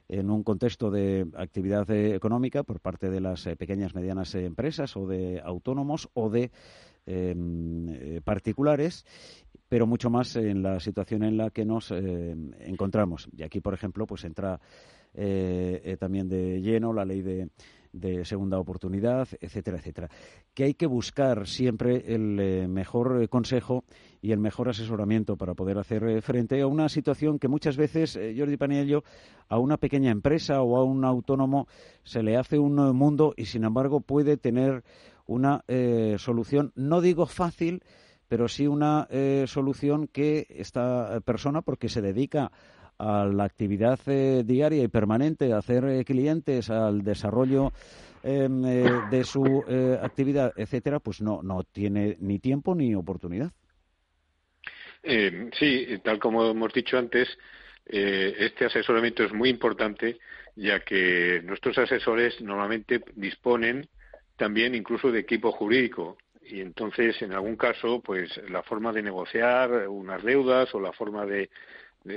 [0.08, 5.40] en un contexto de actividad económica por parte de las pequeñas medianas empresas o de
[5.44, 6.50] autónomos o de
[7.04, 9.04] em, particulares
[9.68, 13.28] pero mucho más en la situación en la que nos encontramos.
[13.36, 14.58] Y aquí, por ejemplo, pues entra
[15.98, 17.48] también de lleno la ley de
[17.92, 20.08] de segunda oportunidad, etcétera, etcétera.
[20.54, 23.84] Que hay que buscar siempre el eh, mejor eh, consejo
[24.20, 28.18] y el mejor asesoramiento para poder hacer eh, frente a una situación que muchas veces,
[28.36, 29.04] Jordi Paniello,
[29.48, 31.68] a una pequeña empresa o a un autónomo
[32.04, 34.84] se le hace un mundo y, sin embargo, puede tener
[35.26, 35.62] una
[36.16, 37.82] solución, no digo fácil,
[38.28, 39.06] pero sí una
[39.46, 42.50] solución que esta persona, porque se dedica
[42.98, 47.72] la actividad eh, diaria y permanente, a hacer eh, clientes, al desarrollo
[48.22, 49.64] em, eh, de su
[50.02, 53.52] actividad, etcétera, pues no, no tiene ni tiempo ni oportunidad.
[55.02, 57.28] sí, tal como hemos dicho antes,
[57.86, 60.18] este asesoramiento es muy importante,
[60.56, 63.88] ya que nuestros asesores normalmente disponen
[64.36, 69.88] también incluso de equipo jurídico y entonces en algún caso pues la forma de negociar
[69.88, 71.50] unas deudas o la forma de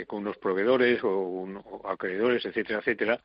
[0.07, 1.47] con unos proveedores o,
[1.85, 3.21] acreedores, etcétera, etcétera,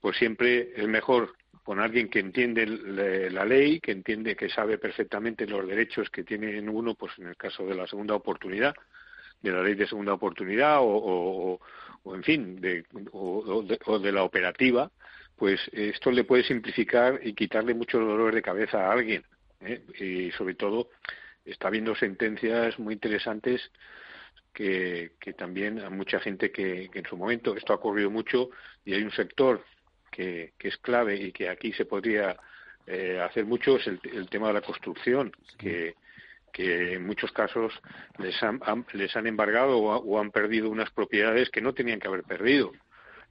[0.00, 5.46] pues siempre es mejor con alguien que entiende la ley, que entiende, que sabe perfectamente
[5.46, 8.74] los derechos que tiene uno, pues en el caso de la segunda oportunidad,
[9.42, 11.60] de la ley de segunda oportunidad o,
[12.04, 14.90] en fin, de, o, de, la operativa,
[15.36, 19.24] pues esto le puede simplificar y quitarle muchos dolores de cabeza a alguien.
[19.60, 19.82] ¿eh?
[19.98, 20.90] Y sobre todo
[21.44, 23.70] está viendo sentencias muy interesantes
[24.56, 28.48] que, también a mucha gente que, en su momento esto ha ocurrido mucho
[28.86, 29.62] y hay un sector
[30.10, 32.36] que, es clave y que aquí se podría
[32.86, 35.94] eh, hacer mucho es el, tema de la construcción que
[36.52, 37.70] que en muchos casos
[38.18, 38.58] les han,
[38.94, 42.72] les han embargado o, han perdido unas propiedades que no tenían que haber perdido.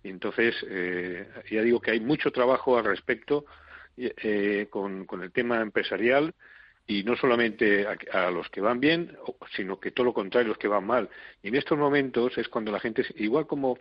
[0.03, 3.45] Y entonces, eh, ya digo que hay mucho trabajo al respecto
[3.97, 6.35] eh, con, con el tema empresarial
[6.87, 9.17] y no solamente a, los que van bien,
[9.55, 11.09] sino que todo lo contrario, los que van mal.
[11.41, 13.79] Y en estos momentos es cuando la gente, igual como,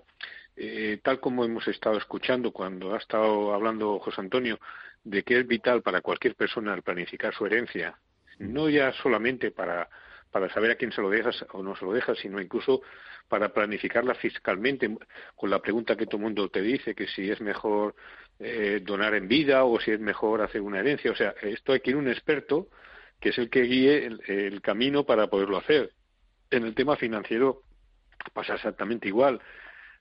[0.57, 4.59] eh, tal como hemos estado escuchando cuando ha estado hablando José Antonio,
[5.03, 7.99] de que es vital para cualquier persona planificar su herencia,
[8.38, 9.88] no ya solamente para,
[10.31, 12.81] para saber a quién se lo dejas o no se lo dejas, sino incluso
[13.29, 14.97] para planificarla fiscalmente,
[15.37, 17.95] con la pregunta que todo el mundo te dice, que si es mejor
[18.38, 21.11] eh, donar en vida o si es mejor hacer una herencia.
[21.11, 22.69] O sea, esto hay que ir un experto
[23.25, 25.93] que es el que guíe el, camino para poderlo hacer.
[26.51, 27.63] En el tema financiero
[28.35, 29.41] pasa exactamente igual.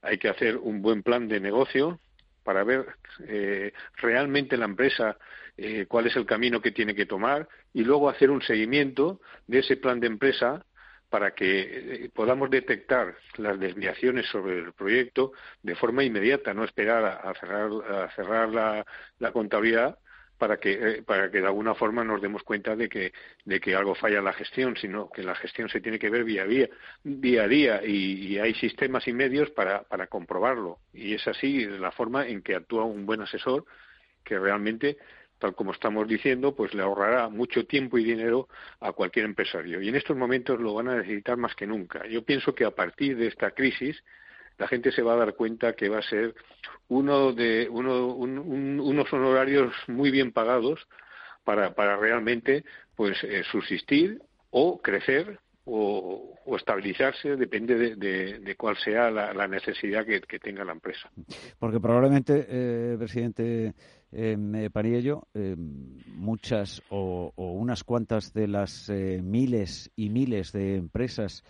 [0.02, 2.02] Hay que hacer un buen plan de negocio
[2.44, 2.86] para ver
[3.26, 5.18] eh, realmente la empresa
[5.56, 9.60] eh, cuál es el camino que tiene que tomar y luego hacer un seguimiento de
[9.60, 10.66] ese plan de empresa
[11.10, 15.32] para que eh, podamos detectar las desviaciones sobre el proyecto
[15.62, 18.86] de forma inmediata, no esperar a, cerrar, a cerrar la,
[19.20, 19.98] la contabilidad
[20.44, 23.14] para que eh, para que de alguna forma nos demos cuenta de que
[23.46, 26.26] de que algo falla en la gestión sino que la gestión se tiene que ver
[26.26, 26.68] día a día
[27.42, 32.28] a día y, hay sistemas y medios para para comprobarlo y es así la forma
[32.28, 33.64] en que actúa un buen asesor
[34.26, 34.98] que realmente
[35.40, 38.48] tal como estamos diciendo, pues le ahorrará mucho tiempo y dinero
[38.80, 39.82] a cualquier empresario.
[39.82, 42.08] Y en estos momentos lo van a necesitar más que nunca.
[42.08, 44.02] Yo pienso que a partir de esta crisis
[44.58, 46.36] la gente se va a dar cuenta que va a ser
[46.88, 50.88] uno de uno, unos honorarios muy bien pagados
[51.44, 52.64] para, para realmente
[52.96, 60.66] pues eh, subsistir o crecer o, estabilizarse, depende de, cuál sea la, necesidad que, tenga
[60.66, 61.10] la empresa.
[61.58, 63.74] Porque probablemente, eh, presidente
[64.16, 71.44] eh, Pariello, eh, muchas o, unas cuantas de las eh, miles y miles de empresas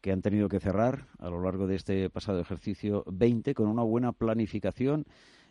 [0.00, 3.82] que han tenido que cerrar a lo largo de este pasado ejercicio 20 con una
[3.82, 5.06] buena planificación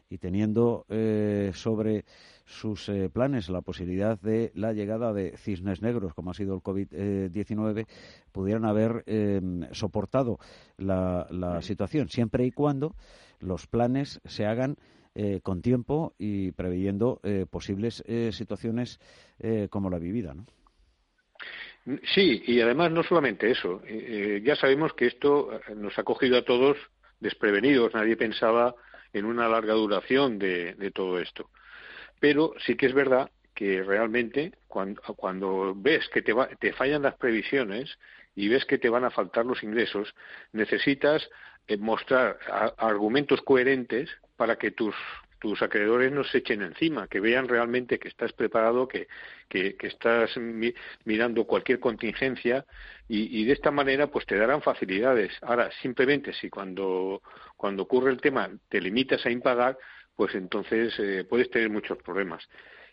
[0.10, 2.06] y teniendo eh, sobre
[2.46, 6.62] sus eh, planes la posibilidad de la llegada de cisnes negros, como ha sido el
[6.62, 7.86] COVID-19,
[8.32, 10.40] pudieran haber em, soportado
[10.78, 12.96] la, situación, siempre y cuando
[13.40, 14.78] los planes se hagan
[15.14, 19.00] eh, con tiempo y preveyendo posibles situaciones
[19.70, 20.46] como la vivida, ¿no?
[22.13, 23.82] Sí, y además no solamente eso.
[24.44, 26.78] ya sabemos que esto nos ha cogido a todos
[27.20, 27.94] desprevenidos.
[27.94, 28.76] Nadie pensaba
[29.13, 31.50] en una larga duración de, todo esto.
[32.20, 37.98] Pero sí que es verdad que realmente cuando, ves que te, te fallan las previsiones
[38.36, 40.13] y ves que te van a faltar los ingresos,
[40.54, 41.28] necesitas
[41.68, 42.39] eh, mostrar
[42.78, 44.96] argumentos coherentes para que tus
[45.39, 49.08] tus acreedores no se echen encima, que vean realmente que estás preparado, que,
[49.47, 50.32] que, estás
[51.06, 52.65] mirando cualquier contingencia
[53.08, 55.32] y, de esta manera pues te darán facilidades.
[55.41, 57.21] Ahora, simplemente si cuando,
[57.56, 59.78] cuando ocurre el tema te limitas a impagar,
[60.15, 62.47] pues entonces eh, puedes tener muchos problemas.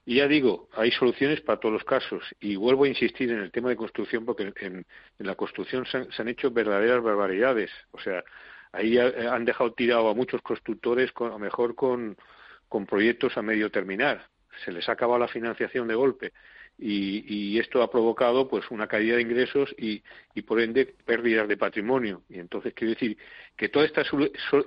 [0.09, 2.23] Y ya digo, hay soluciones para todos los casos.
[2.39, 4.87] Y vuelvo a insistir en el tema de construcción porque en,
[5.19, 7.73] la construcción se han, hecho verdaderas barbaridades.
[7.91, 8.23] O sea,
[8.71, 12.17] ahí han dejado tirado a muchos constructores, a lo mejor con,
[12.69, 14.29] con proyectos a medio terminar.
[14.65, 16.33] Se les ha acabado la financiación de golpe
[16.79, 20.03] y, esto ha provocado pues una caída de ingresos y,
[20.35, 22.23] y, por ende pérdidas de patrimonio.
[22.29, 23.17] Y entonces quiero decir
[23.57, 24.09] que todas estas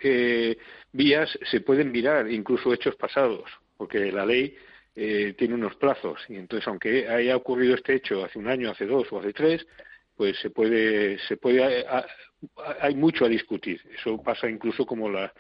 [0.02, 0.58] eh,
[0.92, 4.56] vías se pueden mirar, incluso hechos pasados, porque la ley
[4.96, 8.86] eh, tiene unos plazos y entonces aunque haya ocurrido este hecho hace un año, hace
[8.86, 9.66] dos o hace tres,
[10.16, 11.86] pues se puede, se puede,
[12.82, 13.82] hay mucho a discutir.
[13.98, 15.32] Eso pasa incluso como la,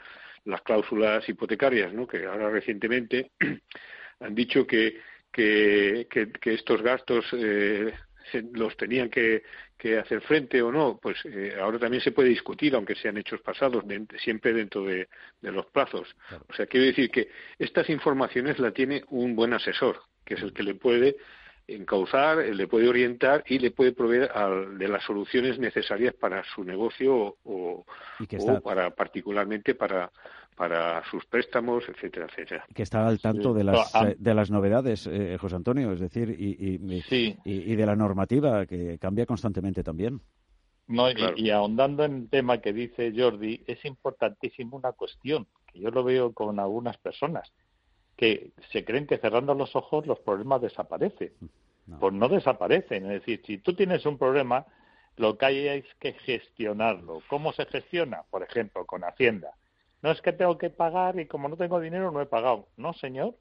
[0.46, 2.08] las cláusulas hipotecarias, ¿no?
[2.08, 3.32] que ahora recientemente
[4.20, 5.00] han dicho que,
[5.32, 7.94] que, que, estos gastos eh,
[8.54, 9.44] los tenían que,
[9.78, 13.42] que, hacer frente o no, pues eh, ahora también se puede discutir, aunque sean hechos
[13.42, 13.84] pasados,
[14.24, 15.08] siempre dentro de,
[15.42, 16.16] los plazos.
[16.48, 20.54] O sea, quiero decir que estas informaciones la tiene un buen asesor, que es el
[20.54, 21.16] que le puede
[21.76, 24.32] encauzar, le puede orientar y le puede proveer
[24.78, 27.86] de las soluciones necesarias para su negocio o,
[28.64, 30.12] para particularmente para
[30.56, 32.66] para sus préstamos, etcétera, etcétera.
[32.76, 36.36] Que está al tanto de las, eh, de las novedades, eh, José Antonio, es decir,
[36.38, 36.78] y,
[37.46, 40.20] y, de la normativa que cambia constantemente también.
[40.88, 41.06] No,
[41.38, 46.04] y, ahondando en el tema que dice Jordi, es importantísimo una cuestión, que yo lo
[46.04, 47.54] veo con algunas personas
[48.20, 51.32] que se creen que cerrando los ojos los problemas desaparecen.
[52.02, 53.06] Pues no desaparecen.
[53.06, 54.66] Es decir, si tú tienes un problema,
[55.16, 57.22] lo que hay es que gestionarlo.
[57.30, 58.24] ¿Cómo se gestiona?
[58.30, 59.54] Por ejemplo, con Hacienda.
[60.02, 62.68] No es que tengo que pagar y como no tengo dinero no he pagado.
[62.76, 63.38] No, señor.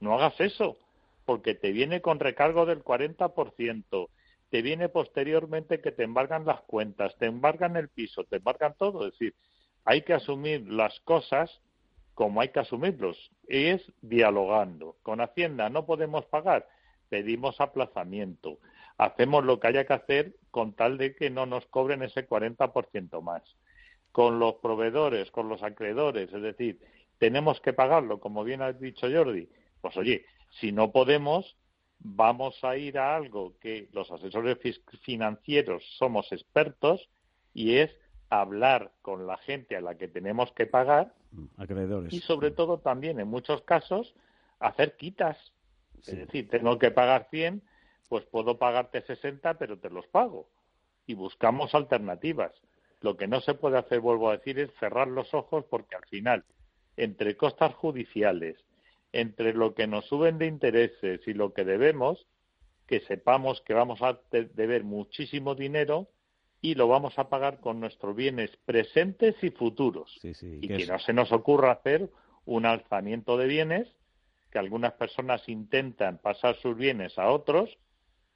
[0.00, 0.78] No hagas eso,
[1.26, 4.08] porque te viene con recargo del 40%,
[4.48, 9.06] te viene posteriormente que te embargan las cuentas, te embargan el piso, te embargan todo.
[9.06, 9.34] Es decir,
[9.84, 11.60] hay que asumir las cosas
[12.14, 14.96] como hay que asumirlos, es dialogando.
[15.02, 16.68] Con Hacienda no podemos pagar,
[17.08, 18.58] pedimos aplazamiento,
[18.98, 23.22] hacemos lo que haya que hacer con tal de que no nos cobren ese 40%
[23.22, 23.42] más.
[24.12, 26.80] Con los proveedores, con los acreedores, es decir,
[27.18, 29.48] tenemos que pagarlo, como bien ha dicho Jordi.
[29.80, 30.24] Pues oye,
[30.58, 31.56] si no podemos,
[32.00, 34.58] vamos a ir a algo que los asesores
[35.02, 37.08] financieros somos expertos
[37.54, 37.94] y es
[38.30, 41.12] hablar con la gente a la que tenemos que pagar
[41.58, 42.12] acreedores.
[42.12, 44.14] Y sobre todo también, en muchos casos,
[44.60, 45.36] hacer quitas.
[46.06, 47.62] Es decir, tengo que pagar 100,
[48.08, 50.48] pues puedo pagarte 60, pero te los pago.
[51.06, 52.52] Y buscamos alternativas.
[53.00, 56.06] Lo que no se puede hacer, vuelvo a decir, es cerrar los ojos porque al
[56.06, 56.44] final,
[56.96, 58.56] entre costas judiciales,
[59.12, 62.26] entre lo que nos suben de intereses y lo que debemos,
[62.86, 66.08] que sepamos que vamos a deber muchísimo dinero
[66.62, 70.18] y lo vamos a pagar con nuestros bienes presentes y futuros.
[70.22, 72.10] y que, no se nos ocurra hacer
[72.44, 73.88] un alzamiento de bienes,
[74.50, 77.78] que algunas personas intentan pasar sus bienes a otros,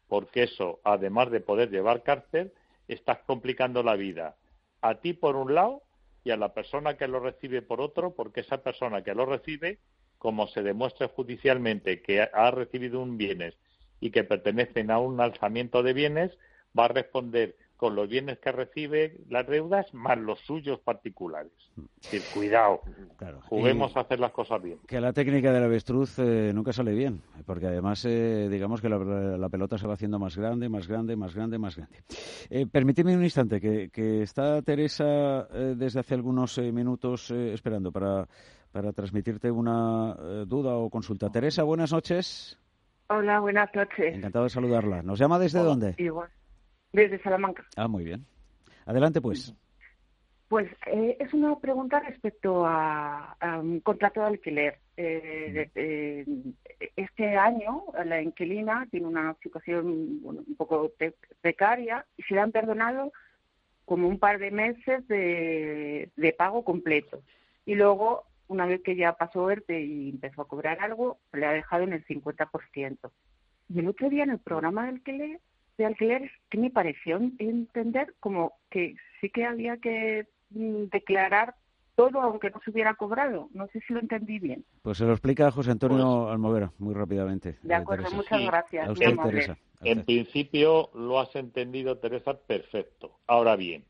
[0.08, 2.52] porque eso, además de poder llevar cárcel,
[2.88, 4.36] estás complicando la vida
[4.80, 5.82] a ti por un lado
[6.24, 9.78] y a la persona que lo recibe por otro, porque esa persona que lo recibe
[10.18, 13.54] como se demuestre judicialmente que ha recibido un bienes
[14.00, 16.30] y que pertenecen a un alzamiento de bienes,
[16.78, 21.52] va a responder con los bienes que recibe las deudas más los suyos particulares.
[22.12, 22.80] Es cuidado,
[23.48, 24.78] juguemos a hacer las cosas bien.
[24.86, 29.48] Que la técnica del avestruz eh, nunca sale bien, porque además, eh, digamos que la,
[29.48, 31.98] pelota se va haciendo más grande, más grande, más grande, más grande.
[32.48, 38.26] Eh, permíteme un instante, que, que está Teresa eh, desde hace algunos minutos esperando para,
[38.70, 40.14] para transmitirte una
[40.46, 41.30] duda o consulta.
[41.30, 42.58] Teresa, buenas noches.
[43.08, 44.14] Hola, buenas noches.
[44.14, 45.02] Encantado de saludarla.
[45.02, 45.94] ¿Nos llama desde dónde?
[45.98, 46.30] Igual.
[46.94, 47.66] Desde Salamanca.
[47.76, 48.24] Ah, muy bien.
[48.86, 49.52] Adelante, pues.
[50.46, 54.78] Pues eh, es una pregunta respecto a, un contrato de alquiler.
[54.96, 56.24] Eh, eh,
[56.94, 60.92] este año la inquilina tiene una situación un poco
[61.40, 63.12] precaria y se le han perdonado
[63.84, 67.24] como un par de meses de, de pago completo.
[67.66, 71.46] Y luego, una vez que ya pasó ERTE y empezó a cobrar algo, se le
[71.46, 73.10] ha dejado en el 50%.
[73.68, 75.40] Y el otro día en el programa de alquiler
[75.78, 81.54] de alquileres que me pareció entender como que sí que había que mm, declarar
[81.96, 83.48] todo aunque no se hubiera cobrado.
[83.52, 84.64] No sé si lo entendí bien.
[84.82, 87.56] Pues se lo explica José Antonio pues, Almovera muy rápidamente.
[87.62, 88.90] De acuerdo, muchas gracias.
[89.82, 93.18] En principio lo has entendido, Teresa, perfecto.
[93.26, 93.84] Ahora bien,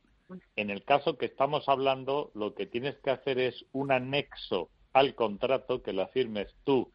[0.56, 5.14] en el caso que estamos hablando, lo que tienes que hacer es un anexo al
[5.14, 6.90] contrato que lo firmes tú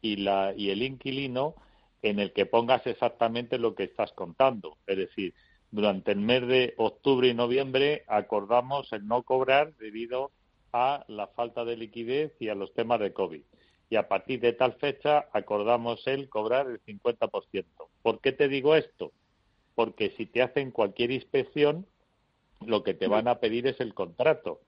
[0.00, 1.54] y, la, y el inquilino
[2.02, 4.76] en el que pongas exactamente lo que estás contando.
[4.86, 5.34] Es decir,
[5.70, 10.30] durante el mes de octubre y noviembre acordamos el no cobrar debido
[10.72, 13.42] a la falta de liquidez y a los temas de COVID.
[13.88, 17.64] Y a partir de tal fecha acordamos el cobrar el 50%.
[18.02, 19.12] ¿Por qué te digo esto?
[19.74, 21.86] Porque si te hacen cualquier inspección,
[22.60, 24.60] lo que te van a pedir es el contrato.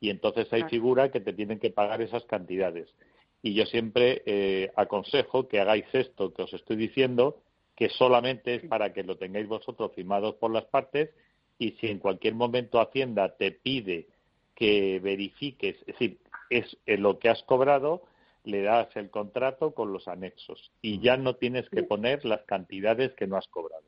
[0.00, 2.94] Y entonces hay figura que te tienen que pagar esas cantidades.
[3.42, 7.42] Y yo siempre eh, aconsejo que hagáis esto que os estoy diciendo,
[7.76, 11.10] que solamente es para que lo tengáis vosotros firmados por las partes
[11.58, 14.08] y si en cualquier momento Hacienda te pide
[14.54, 16.18] que verifiques, es decir,
[16.48, 18.02] es lo que has cobrado,
[18.44, 23.12] le das el contrato con los anexos y ya no tienes que poner las cantidades
[23.14, 23.84] que no has cobrado.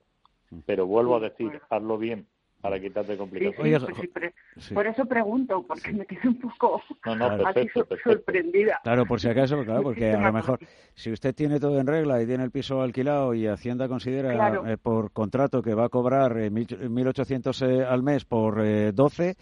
[0.67, 2.27] Pero vuelvo a decir, hazlo bien
[2.61, 3.83] para quitarte complicaciones.
[4.75, 6.83] Por eso pregunto, porque me quedé un poco
[8.03, 8.81] sorprendida.
[8.83, 10.59] Claro, por si acaso, claro, porque a lo mejor
[10.95, 14.77] si usted tiene todo en regla y tiene el piso alquilado y Hacienda considera eh,
[14.77, 19.37] por contrato que va a cobrar eh, 1.800 eh, al mes por 12,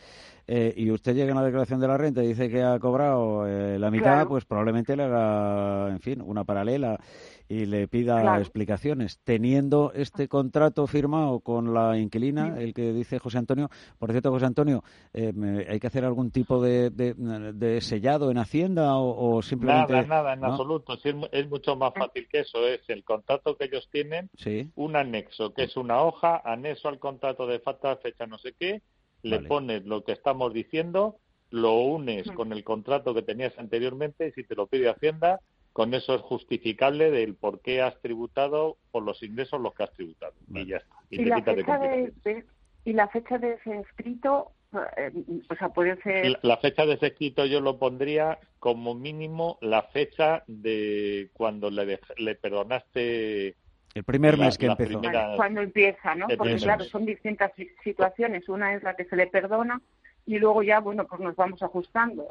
[0.48, 3.48] eh, y usted llega a la declaración de la renta y dice que ha cobrado
[3.48, 7.00] eh, la mitad, pues probablemente le haga, en fin, una paralela
[7.49, 9.20] y le pida explicaciones.
[9.24, 14.47] Teniendo este contrato firmado con la inquilina, el que dice José Antonio, por cierto, José
[14.47, 14.82] Antonio,
[15.12, 19.92] eh, ¿hay que hacer algún tipo de, de, sellado en Hacienda o, simplemente...?
[19.92, 20.99] Nada, nada, en absoluto.
[21.32, 22.66] Es, mucho más fácil que eso.
[22.66, 24.30] Es el contrato que ellos tienen,
[24.74, 28.82] un anexo, que es una hoja, anexo al contrato de falta, fecha no sé qué,
[29.22, 31.18] le pones lo que estamos diciendo,
[31.51, 35.40] lo unes con el contrato que tenías anteriormente y si te lo pide Hacienda,
[35.77, 39.93] con eso es justificable del por qué has tributado por los ingresos los que has
[39.93, 40.33] tributado.
[40.49, 40.97] Y ya está.
[41.11, 42.45] Y, la fecha de,
[42.87, 44.53] y la fecha de ese escrito,
[44.97, 45.12] eh,
[45.51, 46.39] o sea, puede ser...
[46.41, 52.01] La, fecha de ese escrito yo lo pondría como mínimo la fecha de cuando le,
[52.16, 53.55] le perdonaste
[53.95, 55.03] el primer mes que empezó.
[55.37, 56.27] Cuando empieza, ¿no?
[56.39, 57.53] Porque claro, son distintas
[57.85, 58.49] situaciones.
[58.49, 59.83] Una es la que se le perdona
[60.27, 62.27] y luego ya, bueno, pues nos vamos ajustando.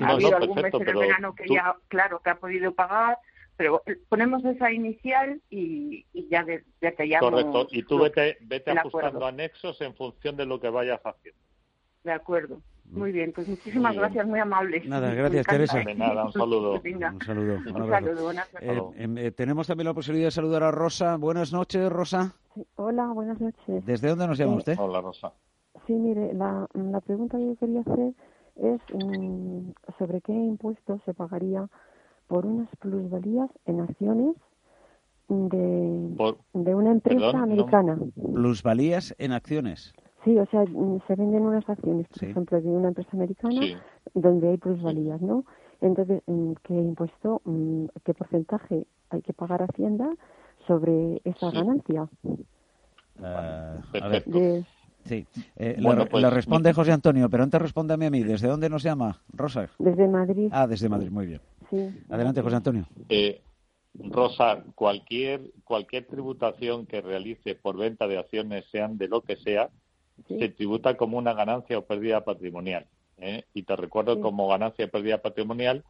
[0.00, 3.18] ha habido algún mes en el verano que ya, claro, que ha podido pagar,
[3.56, 7.30] pero ponemos esa inicial y, ya, de, ya te llamo.
[7.30, 11.40] Correcto, y tú vete, vete ajustando anexos en función de lo que vayas haciendo.
[12.04, 12.60] De acuerdo.
[12.90, 14.84] Muy bien, pues muchísimas gracias, muy amables.
[14.86, 15.82] Nada, gracias Teresa.
[15.96, 16.72] nada, un saludo.
[16.84, 17.56] Un saludo.
[17.56, 21.16] Un, saludo, buenas eh, em, eh, tenemos también la posibilidad de saludar a Rosa.
[21.16, 22.34] Buenas noches, Rosa.
[22.76, 23.86] hola, buenas noches.
[23.86, 24.76] ¿Desde dónde nos llama usted?
[24.78, 25.32] Hola, Rosa.
[25.86, 28.14] Sí, mire, la, la pregunta que yo quería hacer
[28.56, 31.68] es mm, sobre qué impuestos se pagaría
[32.26, 34.34] por unas plusvalías en acciones
[35.28, 36.16] de,
[36.54, 37.98] de una empresa americana.
[38.32, 39.92] Plusvalías en acciones.
[40.24, 43.60] Sí, o sea, mm, se venden unas acciones, por ejemplo, de una empresa americana
[44.14, 45.44] donde hay plusvalías, ¿no?
[45.80, 47.42] Entonces, mm, ¿qué impuesto,
[48.04, 50.10] qué porcentaje hay que pagar a Hacienda
[50.66, 52.08] sobre esa ganancia?
[53.22, 54.64] Ah, a ver.
[55.04, 55.26] Sí,
[55.56, 58.22] eh, bueno, pues, responde José Antonio, pero antes respóndame a mí.
[58.22, 59.68] ¿Desde dónde nos llama, Rosa?
[59.78, 60.48] Desde Madrid.
[60.50, 61.40] Ah, desde Madrid, muy bien.
[61.70, 61.90] Sí.
[62.08, 62.86] Adelante, José Antonio.
[63.08, 63.42] Eh,
[63.94, 69.70] Rosa, cualquier, cualquier tributación que realice por venta de acciones, sean de lo que sea,
[70.26, 72.86] se tributa como una ganancia o pérdida patrimonial.
[73.18, 73.44] ¿eh?
[73.52, 75.84] Y te recuerdo como ganancia o pérdida patrimonial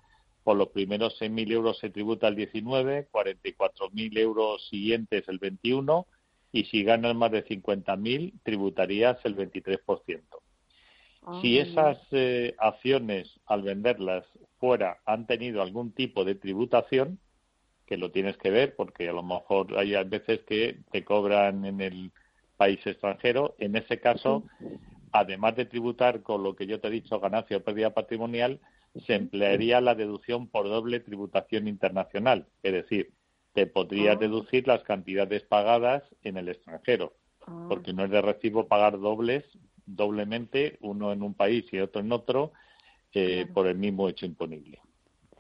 [0.45, 6.07] por los primeros 6.000 euros se tributa el 19, 44.000 euros siguientes el 21
[6.55, 10.23] y si ganas más de 50.000 tributarías el 23%.
[11.27, 14.25] Ah, si esas eh, acciones al venderlas
[14.61, 17.19] fuera han tenido algún tipo de tributación,
[17.87, 21.81] que lo tienes que ver porque a lo mejor hay veces que te cobran en
[21.81, 22.13] el
[22.57, 24.45] país extranjero, en ese caso,
[25.11, 28.61] además de tributar con lo que yo te he dicho, ganancia o pérdida patrimonial,
[29.07, 33.13] se emplearía la deducción por doble tributación internacional, es decir,
[33.55, 34.19] te podrías ah.
[34.19, 37.15] deducir las cantidades pagadas en el extranjero,
[37.47, 37.67] ah.
[37.69, 39.45] porque no es de recibo pagar dobles,
[39.87, 42.53] doblemente, uno en un país y otro en otro,
[43.13, 44.81] eh, por el mismo hecho imponible.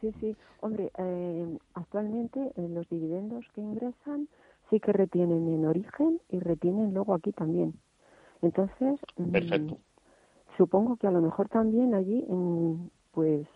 [0.00, 0.36] Sí, sí.
[0.60, 4.28] Hombre, eh, actualmente eh, los dividendos que ingresan
[4.70, 7.74] sí que retienen en origen y retienen luego aquí también.
[8.42, 9.72] Entonces, mm,
[10.56, 12.24] supongo que a lo mejor también allí,
[13.12, 13.46] pues...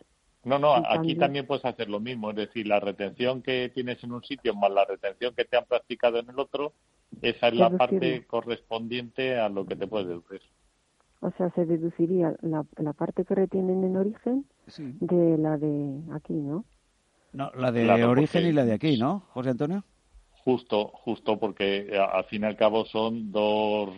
[0.48, 1.46] No, no, aquí también.
[1.46, 2.30] puedes hacer lo mismo.
[2.30, 5.64] Es decir, la retención que tienes en un sitio más la retención que te han
[5.66, 6.72] practicado en el otro,
[7.22, 10.40] esa es la parte correspondiente a lo que te puedes deducir.
[11.20, 14.46] O sea, se deduciría la, la parte que retienen en origen
[14.76, 16.64] de la de aquí, ¿no?
[17.32, 19.84] No, la de origen y la de aquí, ¿no, José Antonio?
[20.48, 23.90] Justo, justo porque eh, al fin y al cabo son dos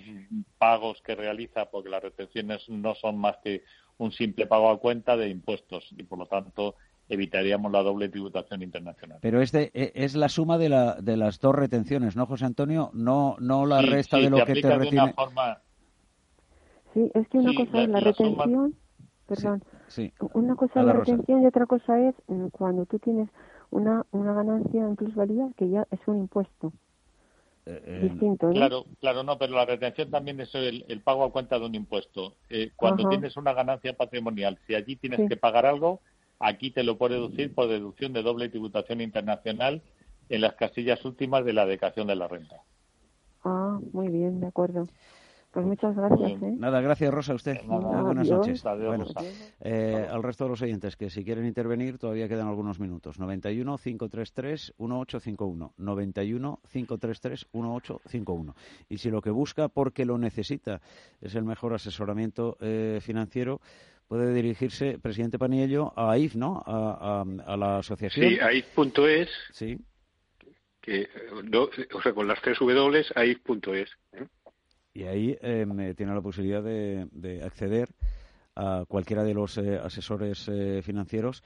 [0.59, 3.63] pagos que realiza, porque las retenciones no son más que
[3.99, 6.75] un simple pago a cuenta de impuestos y por lo tanto
[7.09, 9.19] evitaríamos la doble tributación internacional.
[9.23, 12.47] Pero es, de, e, es la suma de, la, de las dos retenciones, ¿no, José
[12.47, 12.91] Antonio?
[12.95, 15.15] No, no la resta de lo que te retiene.
[16.93, 18.75] Sí, es que una cosa es la, retención,
[19.29, 19.63] perdón,
[20.33, 22.17] una cosa es la retención y otra cosa es
[22.51, 23.29] cuando tú tienes
[23.71, 26.73] una, una ganancia en plusvalía que ya es un impuesto.
[27.67, 28.53] Eh, eh, distinto, ¿no?
[28.53, 32.37] Claro, claro, no, pero la retención también es el, pago a cuenta de un impuesto.
[32.49, 36.01] Eh, cuando tienes una ganancia patrimonial, si allí tienes que pagar algo,
[36.39, 39.83] aquí te lo puede deducir por deducción de doble tributación internacional
[40.29, 42.63] en las casillas últimas de la declaración de la renta.
[43.45, 44.87] Ah, muy bien, de acuerdo.
[45.53, 46.43] Pues muchas gracias.
[46.43, 46.55] ¿eh?
[46.59, 47.59] Nada, gracias Rosa a usted.
[47.67, 48.65] buenas noches.
[49.61, 53.19] Eh, al resto de los oyentes que si quieren intervenir todavía quedan algunos minutos.
[53.19, 55.75] 91 533 1851.
[55.77, 58.55] 91 533 1851.
[58.89, 60.81] Y si lo que busca porque lo necesita
[61.21, 63.61] es el mejor asesoramiento eh, financiero,
[64.07, 66.63] puede dirigirse, presidente Paniello, a AIF, ¿no?
[66.65, 67.25] A,
[67.57, 68.29] la asociación.
[68.29, 69.29] Sí, AIF.es.
[69.53, 69.79] Sí.
[70.81, 71.09] Que,
[71.93, 73.91] o sea, con las tres W, AIF.es.
[74.13, 74.27] ¿eh?
[74.93, 77.89] Y ahí eh, tiene la posibilidad de, acceder
[78.57, 81.43] a cualquiera de los eh, asesores eh, financieros,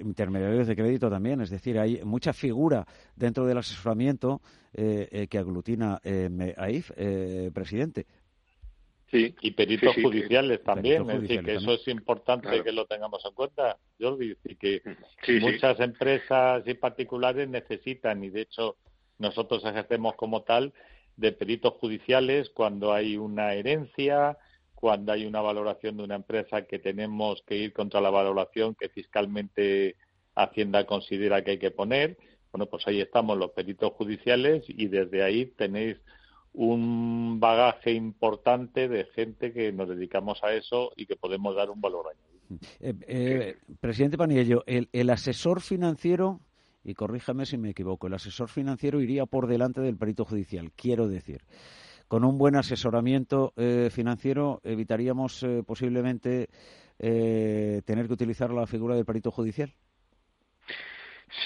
[0.00, 1.40] intermediarios de crédito también.
[1.40, 2.84] Es decir, hay mucha figura
[3.14, 4.40] dentro del asesoramiento
[4.72, 6.00] que aglutina
[6.56, 6.90] AIF,
[7.54, 8.06] presidente.
[9.08, 11.08] Sí, y peritos judiciales también.
[11.08, 14.36] es decir, que eso es importante que lo tengamos en cuenta, Jordi.
[14.44, 14.82] Y que
[15.40, 18.76] muchas empresas y particulares necesitan, y de hecho
[19.18, 20.72] nosotros ejercemos como tal,
[21.18, 24.38] de peritos judiciales cuando hay una herencia,
[24.74, 28.88] cuando hay una valoración de una empresa que tenemos que ir contra la valoración que
[28.88, 29.96] fiscalmente
[30.36, 32.16] Hacienda considera que hay que poner.
[32.52, 35.96] Bueno, pues ahí estamos los peritos judiciales y desde ahí tenéis
[36.52, 41.80] un bagaje importante de gente que nos dedicamos a eso y que podemos dar un
[41.80, 42.38] valor añadido.
[42.78, 46.40] Eh, eh, presidente Paniello, el asesor financiero
[46.88, 51.06] y corríjame si me equivoco, el asesor financiero iría por delante del perito judicial, quiero
[51.06, 51.42] decir.
[52.08, 56.48] Con un buen asesoramiento eh, financiero evitaríamos eh, posiblemente
[56.98, 59.74] eh, tener que utilizar la figura del perito judicial.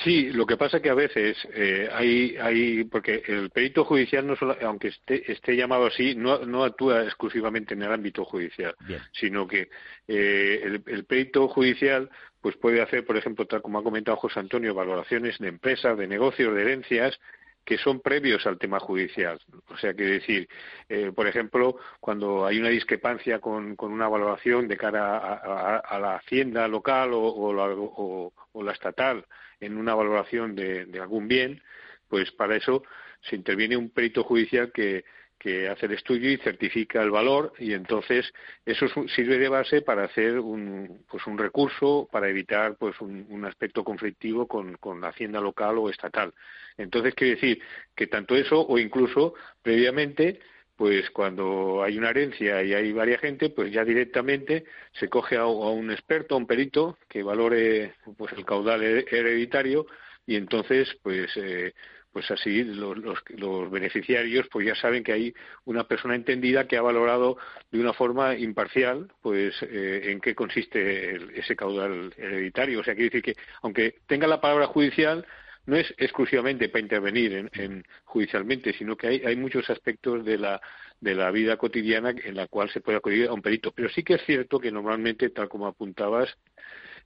[0.04, 4.36] Sí, lo que pasa que a veces eh, hay, hay, porque el perito judicial, no
[4.36, 8.74] solo, aunque esté, esté llamado así, no, no actúa exclusivamente en el ámbito judicial,
[9.12, 9.70] sino que
[10.06, 12.10] eh, el, el, perito judicial
[12.40, 16.06] pues puede hacer, por ejemplo, tal como ha comentado José Antonio, valoraciones de empresas, de
[16.06, 17.18] negocios, de herencias,
[17.64, 19.40] que son previos al tema judicial.
[19.68, 20.48] O sea, que decir,
[20.88, 26.16] eh, por ejemplo, cuando hay una discrepancia con, con una valoración de cara a, la
[26.16, 29.24] hacienda local o, la, o, la, estatal
[29.62, 31.62] en una valoración de, de, algún bien,
[32.08, 32.82] pues para eso
[33.22, 35.04] se interviene un perito judicial que,
[35.42, 38.32] que hace el estudio y certifica el valor y entonces
[38.64, 43.82] eso sirve de base para hacer un, pues un recurso para evitar pues un, aspecto
[43.82, 46.32] conflictivo con, con, la hacienda local o estatal.
[46.76, 47.60] Entonces quiere decir
[47.96, 50.38] que tanto eso o incluso previamente
[50.82, 54.64] pues cuando hay una herencia y hay varias gente, pues ya directamente
[54.98, 59.86] se coge a, un experto, a un perito que valore pues el caudal hereditario
[60.26, 61.72] y entonces pues eh,
[62.12, 65.34] pues así los, los, beneficiarios pues ya saben que hay
[65.66, 67.36] una persona entendida que ha valorado
[67.70, 72.80] de una forma imparcial pues eh, en qué consiste ese caudal hereditario.
[72.80, 75.24] O sea, quiere decir que aunque tenga la palabra judicial,
[75.66, 80.60] no es exclusivamente para intervenir en, judicialmente, sino que hay, hay muchos aspectos de la,
[81.00, 83.72] de la vida cotidiana en la cual se puede acudir a un perito.
[83.72, 86.36] Pero sí que es cierto que normalmente, tal como apuntabas,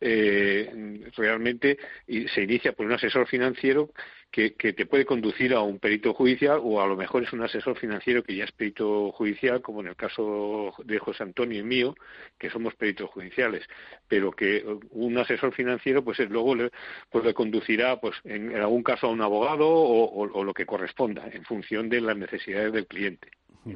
[0.01, 3.91] eh, realmente se inicia por un asesor financiero
[4.31, 7.79] que, te puede conducir a un perito judicial o a lo mejor es un asesor
[7.79, 11.95] financiero que ya es perito judicial, como en el caso de José Antonio y mío,
[12.39, 13.65] que somos peritos judiciales,
[14.09, 16.71] pero que un asesor financiero pues luego le,
[17.11, 21.45] pues le conducirá pues en, algún caso a un abogado o, lo que corresponda en
[21.45, 23.29] función de las necesidades del cliente.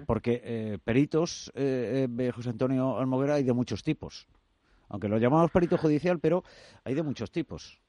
[0.07, 4.29] Porque eh, peritos, eh, eh, José Antonio Almoguera, hay de muchos tipos
[4.91, 6.45] aunque lo llamamos perito judicial, pero
[6.85, 7.81] hay de muchos tipos.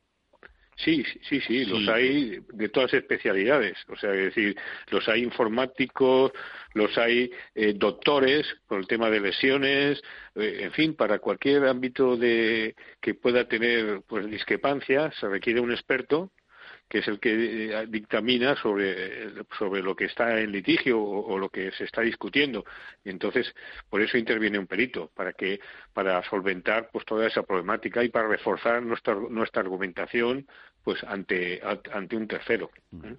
[0.78, 3.78] Sí, sí, sí, los hay de todas especialidades.
[3.88, 4.56] O sea, es decir,
[4.90, 6.32] los hay informáticos,
[6.74, 10.02] los hay eh, doctores por el tema de lesiones,
[10.36, 15.72] eh, en fin, para cualquier ámbito de que pueda tener pues discrepancia se requiere un
[15.72, 16.32] experto
[16.92, 21.48] que es el que eh, dictamina sobre, sobre lo que está en litigio o, lo
[21.48, 22.66] que se está discutiendo.
[23.06, 23.56] Y entonces,
[23.90, 25.62] por eso interviene un perito, para que
[25.94, 30.46] para solventar pues toda esa problemática y para reforzar nuestra, nuestra argumentación
[30.84, 31.62] pues ante,
[31.94, 32.70] ante un tercero.
[33.06, 33.16] ¿eh?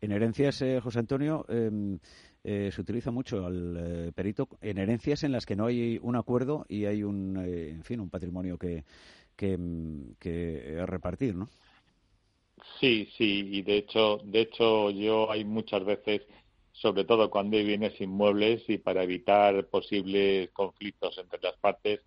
[0.00, 1.98] En herencias, eh, José Antonio, em,
[2.44, 6.84] se utiliza mucho al perito en herencias en las que no hay un acuerdo y
[6.84, 8.84] hay un, en fin, un patrimonio que,
[9.34, 9.58] que,
[10.20, 11.48] que repartir, ¿no?
[12.80, 16.22] Sí, sí, y de hecho, de hecho yo hay muchas veces,
[16.72, 22.00] sobre todo cuando hay bienes inmuebles y para evitar posibles conflictos entre las partes,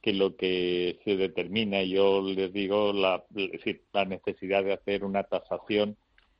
[0.00, 3.24] que lo que se determina, yo les digo, la,
[3.92, 5.96] la necesidad de hacer una tasación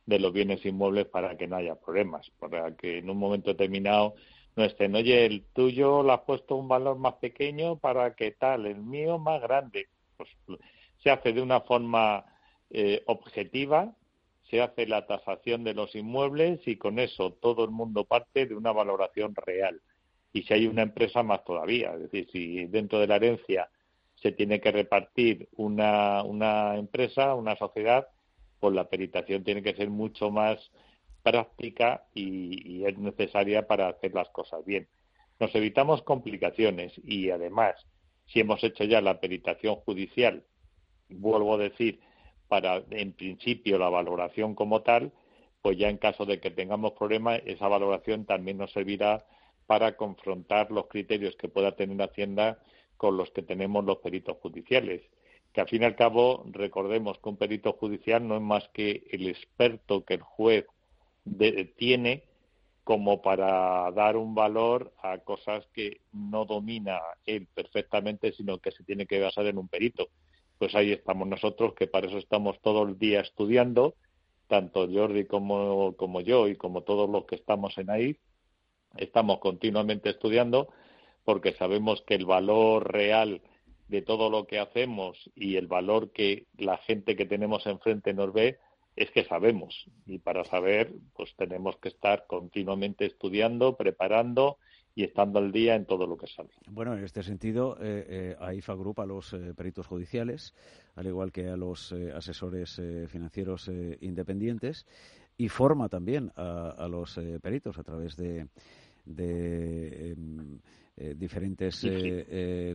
[0.07, 4.15] de los bienes inmuebles para que no haya problemas, para que en un momento determinado
[4.57, 8.67] no estén, oye, el tuyo le has puesto un valor más pequeño para que tal,
[8.67, 9.89] el mío más grande.
[10.17, 10.29] Pues
[11.03, 12.25] se hace de una forma
[12.71, 13.95] eh, objetiva,
[14.49, 18.55] se hace la tasación de los inmuebles y con eso todo el mundo parte de
[18.55, 19.81] una valoración real.
[20.33, 21.93] Y si hay una empresa, más todavía.
[21.95, 23.69] Es decir, si dentro de la herencia
[24.17, 28.07] se tiene que repartir una, una empresa, una sociedad,
[28.59, 30.59] pues la peritación tiene que ser mucho más
[31.23, 34.89] práctica y, y, es necesaria para hacer las cosas bien.
[35.39, 37.75] Nos evitamos complicaciones y además,
[38.27, 40.45] si hemos hecho ya la peritación judicial,
[41.09, 42.01] vuelvo a decir,
[42.51, 45.13] para, en principio, la valoración como tal,
[45.63, 49.25] pues ya en caso de que tengamos problemas, esa valoración también nos servirá
[49.69, 52.59] para confrontar los criterios que pueda tener Hacienda
[52.97, 55.01] con los que tenemos los peritos judiciales.
[55.53, 59.05] Que al fin y al cabo, recordemos que un perito judicial no es más que
[59.13, 60.67] el experto que el juez
[61.77, 62.25] tiene
[62.83, 68.83] como para dar un valor a cosas que no domina él perfectamente, sino que se
[68.83, 70.09] tiene que basar en un perito
[70.61, 73.95] pues ahí estamos nosotros, que para eso estamos todo el día estudiando,
[74.47, 78.19] tanto Jordi como, como yo y como todos los que estamos en ahí,
[78.99, 80.69] estamos continuamente estudiando
[81.25, 83.41] porque sabemos que el valor real
[83.89, 88.31] de todo lo que hacemos y el valor que la gente que tenemos enfrente nos
[88.35, 88.59] ve
[88.97, 89.87] es que sabemos.
[90.05, 94.59] Y para saber pues tenemos que estar continuamente estudiando, preparando
[94.95, 96.51] y estando al día en todo lo que sale.
[96.69, 100.55] Bueno, en este sentido, eh, eh, AIFA agrupa a los eh, peritos judiciales,
[100.97, 103.71] al igual que a los eh, asesores financieros
[104.01, 104.87] independientes,
[105.37, 108.47] y forma también a, los peritos a través de,
[109.07, 110.59] em,
[111.17, 111.87] diferentes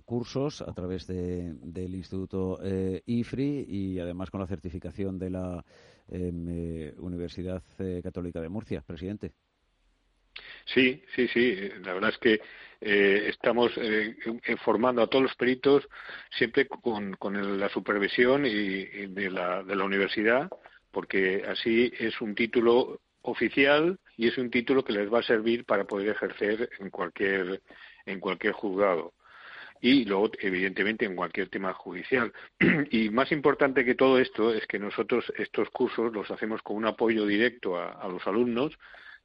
[0.03, 2.57] cursos, a través del Instituto
[3.05, 5.63] IFRI y además con la certificación de la
[6.07, 7.61] em, Universidad
[8.01, 8.81] Católica de Murcia.
[8.81, 9.33] Presidente.
[10.65, 11.69] Sí, sí, sí.
[11.83, 12.41] La verdad es que
[12.81, 14.15] eh, estamos eh,
[14.63, 15.87] formando a todos los peritos
[16.29, 20.49] siempre con, con la supervisión y, de, la, de la universidad,
[20.91, 25.65] porque así es un título oficial y es un título que les va a servir
[25.65, 27.61] para poder ejercer en cualquier
[28.05, 29.13] en cualquier juzgado
[29.81, 32.31] y luego evidentemente en cualquier tema judicial
[32.91, 36.85] y más importante que todo esto es que nosotros estos cursos los hacemos con un
[36.85, 38.77] apoyo directo a los alumnos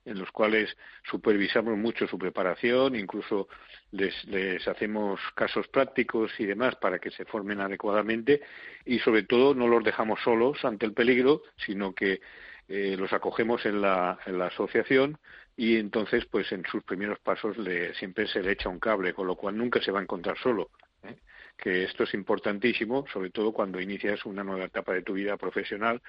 [0.04, 3.48] en los cuales supervisamos mucho su preparación, incluso
[3.92, 8.40] les, les, hacemos casos prácticos y demás para que se formen adecuadamente
[8.84, 12.20] y sobre todo no los dejamos solos ante el peligro, sino que
[12.68, 15.18] eh, los acogemos en la, asociación
[15.56, 19.26] y entonces pues en sus primeros pasos le, siempre se le echa un cable, con
[19.26, 20.70] lo cual nunca se va a encontrar solo.
[21.02, 21.16] ¿eh?
[21.56, 26.00] que esto es importantísimo, sobre todo cuando inicias una nueva etapa de tu vida profesional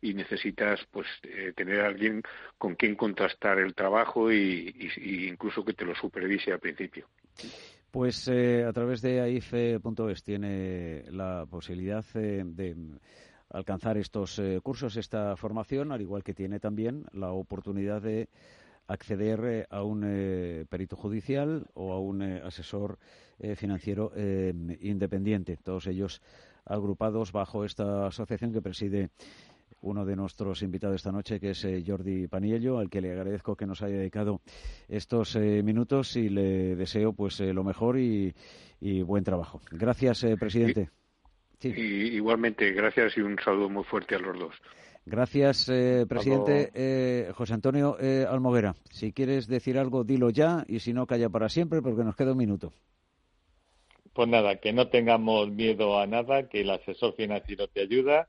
[0.00, 2.22] y necesitas pues eh, tener a alguien
[2.58, 4.74] con quien contrastar el trabajo y,
[5.28, 7.06] incluso que te lo supervise al principio.
[7.90, 12.76] Pues eh, a través de AIF.es tiene la posibilidad eh, de
[13.50, 18.28] alcanzar estos cursos, esta formación, al igual que tiene también la oportunidad de
[18.86, 22.98] acceder a un perito judicial o a un asesor
[23.56, 24.12] financiero
[24.80, 25.56] independiente.
[25.56, 26.22] Todos ellos
[26.64, 29.10] agrupados bajo esta asociación que preside
[29.82, 33.56] uno de nuestros invitados esta noche, que es eh, Jordi Paniello, al que le agradezco
[33.56, 34.40] que nos haya dedicado
[34.88, 38.34] estos eh, minutos y le deseo pues eh, lo mejor y,
[39.04, 39.60] buen trabajo.
[39.70, 40.88] Gracias, presidente.
[41.62, 44.54] igualmente, gracias y un saludo muy fuerte a los dos.
[45.04, 45.66] Gracias,
[46.08, 47.30] presidente.
[47.34, 47.96] José Antonio
[48.28, 52.16] Almoguera, si quieres decir algo, dilo ya y si no, calla para siempre porque nos
[52.16, 52.72] queda un minuto.
[54.14, 58.28] Pues nada, que no tengamos miedo a nada, que el asesor financiero te ayuda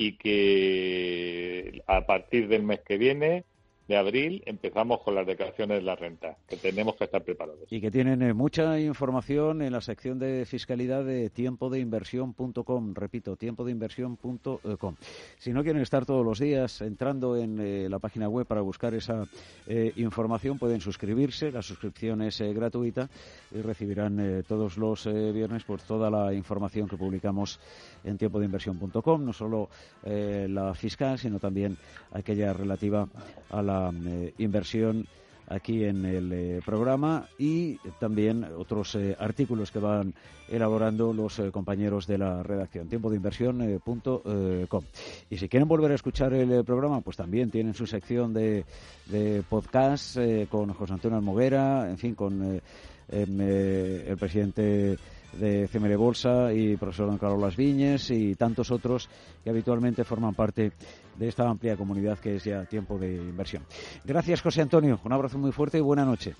[0.00, 3.44] y que a partir del mes que viene
[3.90, 7.64] de abril empezamos con las declaraciones de la renta, que tenemos que estar preparados.
[7.70, 14.94] Y que tienen eh, mucha información en la sección de fiscalidad de tiempodeinversión.com, repito, tiempodeinversión.com.
[15.38, 18.94] Si no quieren estar todos los días entrando en eh, la página web para buscar
[18.94, 19.24] esa
[19.66, 23.10] eh, información, pueden suscribirse, la suscripción es gratuita
[23.50, 27.58] y recibirán todos los viernes por toda la información que publicamos
[28.04, 29.68] en tiempodeinversión.com, no solo
[30.04, 31.76] la fiscal, sino también
[32.12, 33.08] aquella relativa
[33.50, 35.06] a la eh, inversión
[35.46, 40.14] aquí en el eh, programa y también otros eh, artículos que van
[40.48, 42.88] elaborando los compañeros de la redacción.
[42.88, 44.84] Tiempo de inversión.com.
[45.28, 48.64] y si quieren volver a escuchar el programa, pues también tienen su sección de,
[49.06, 50.16] de podcast
[50.50, 52.60] con José Antonio Almoguera, en fin, con
[53.08, 54.98] em, el presidente
[55.32, 59.08] de CML Bolsa y profesor don Carlos Las Viñes y tantos otros
[59.42, 60.72] que habitualmente forman parte
[61.16, 63.64] de esta amplia comunidad que es ya tiempo de inversión.
[64.04, 65.00] Gracias, José Antonio.
[65.04, 66.34] Un abrazo muy fuerte y buena noche.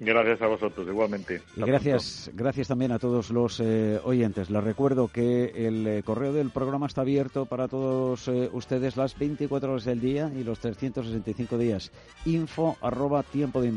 [0.00, 1.42] Gracias a vosotros, igualmente.
[1.56, 4.48] Gracias, gracias también a todos los eh, oyentes.
[4.48, 9.18] Les recuerdo que el eh, correo del programa está abierto para todos eh, ustedes las
[9.18, 11.90] 24 horas del día y los 365 días.
[12.26, 13.72] Info arroba tiempo de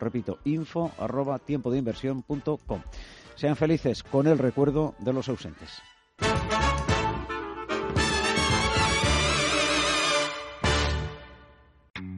[0.00, 1.84] Repito, info arroba tiempo de
[3.36, 5.82] Sean felices con el recuerdo de los ausentes.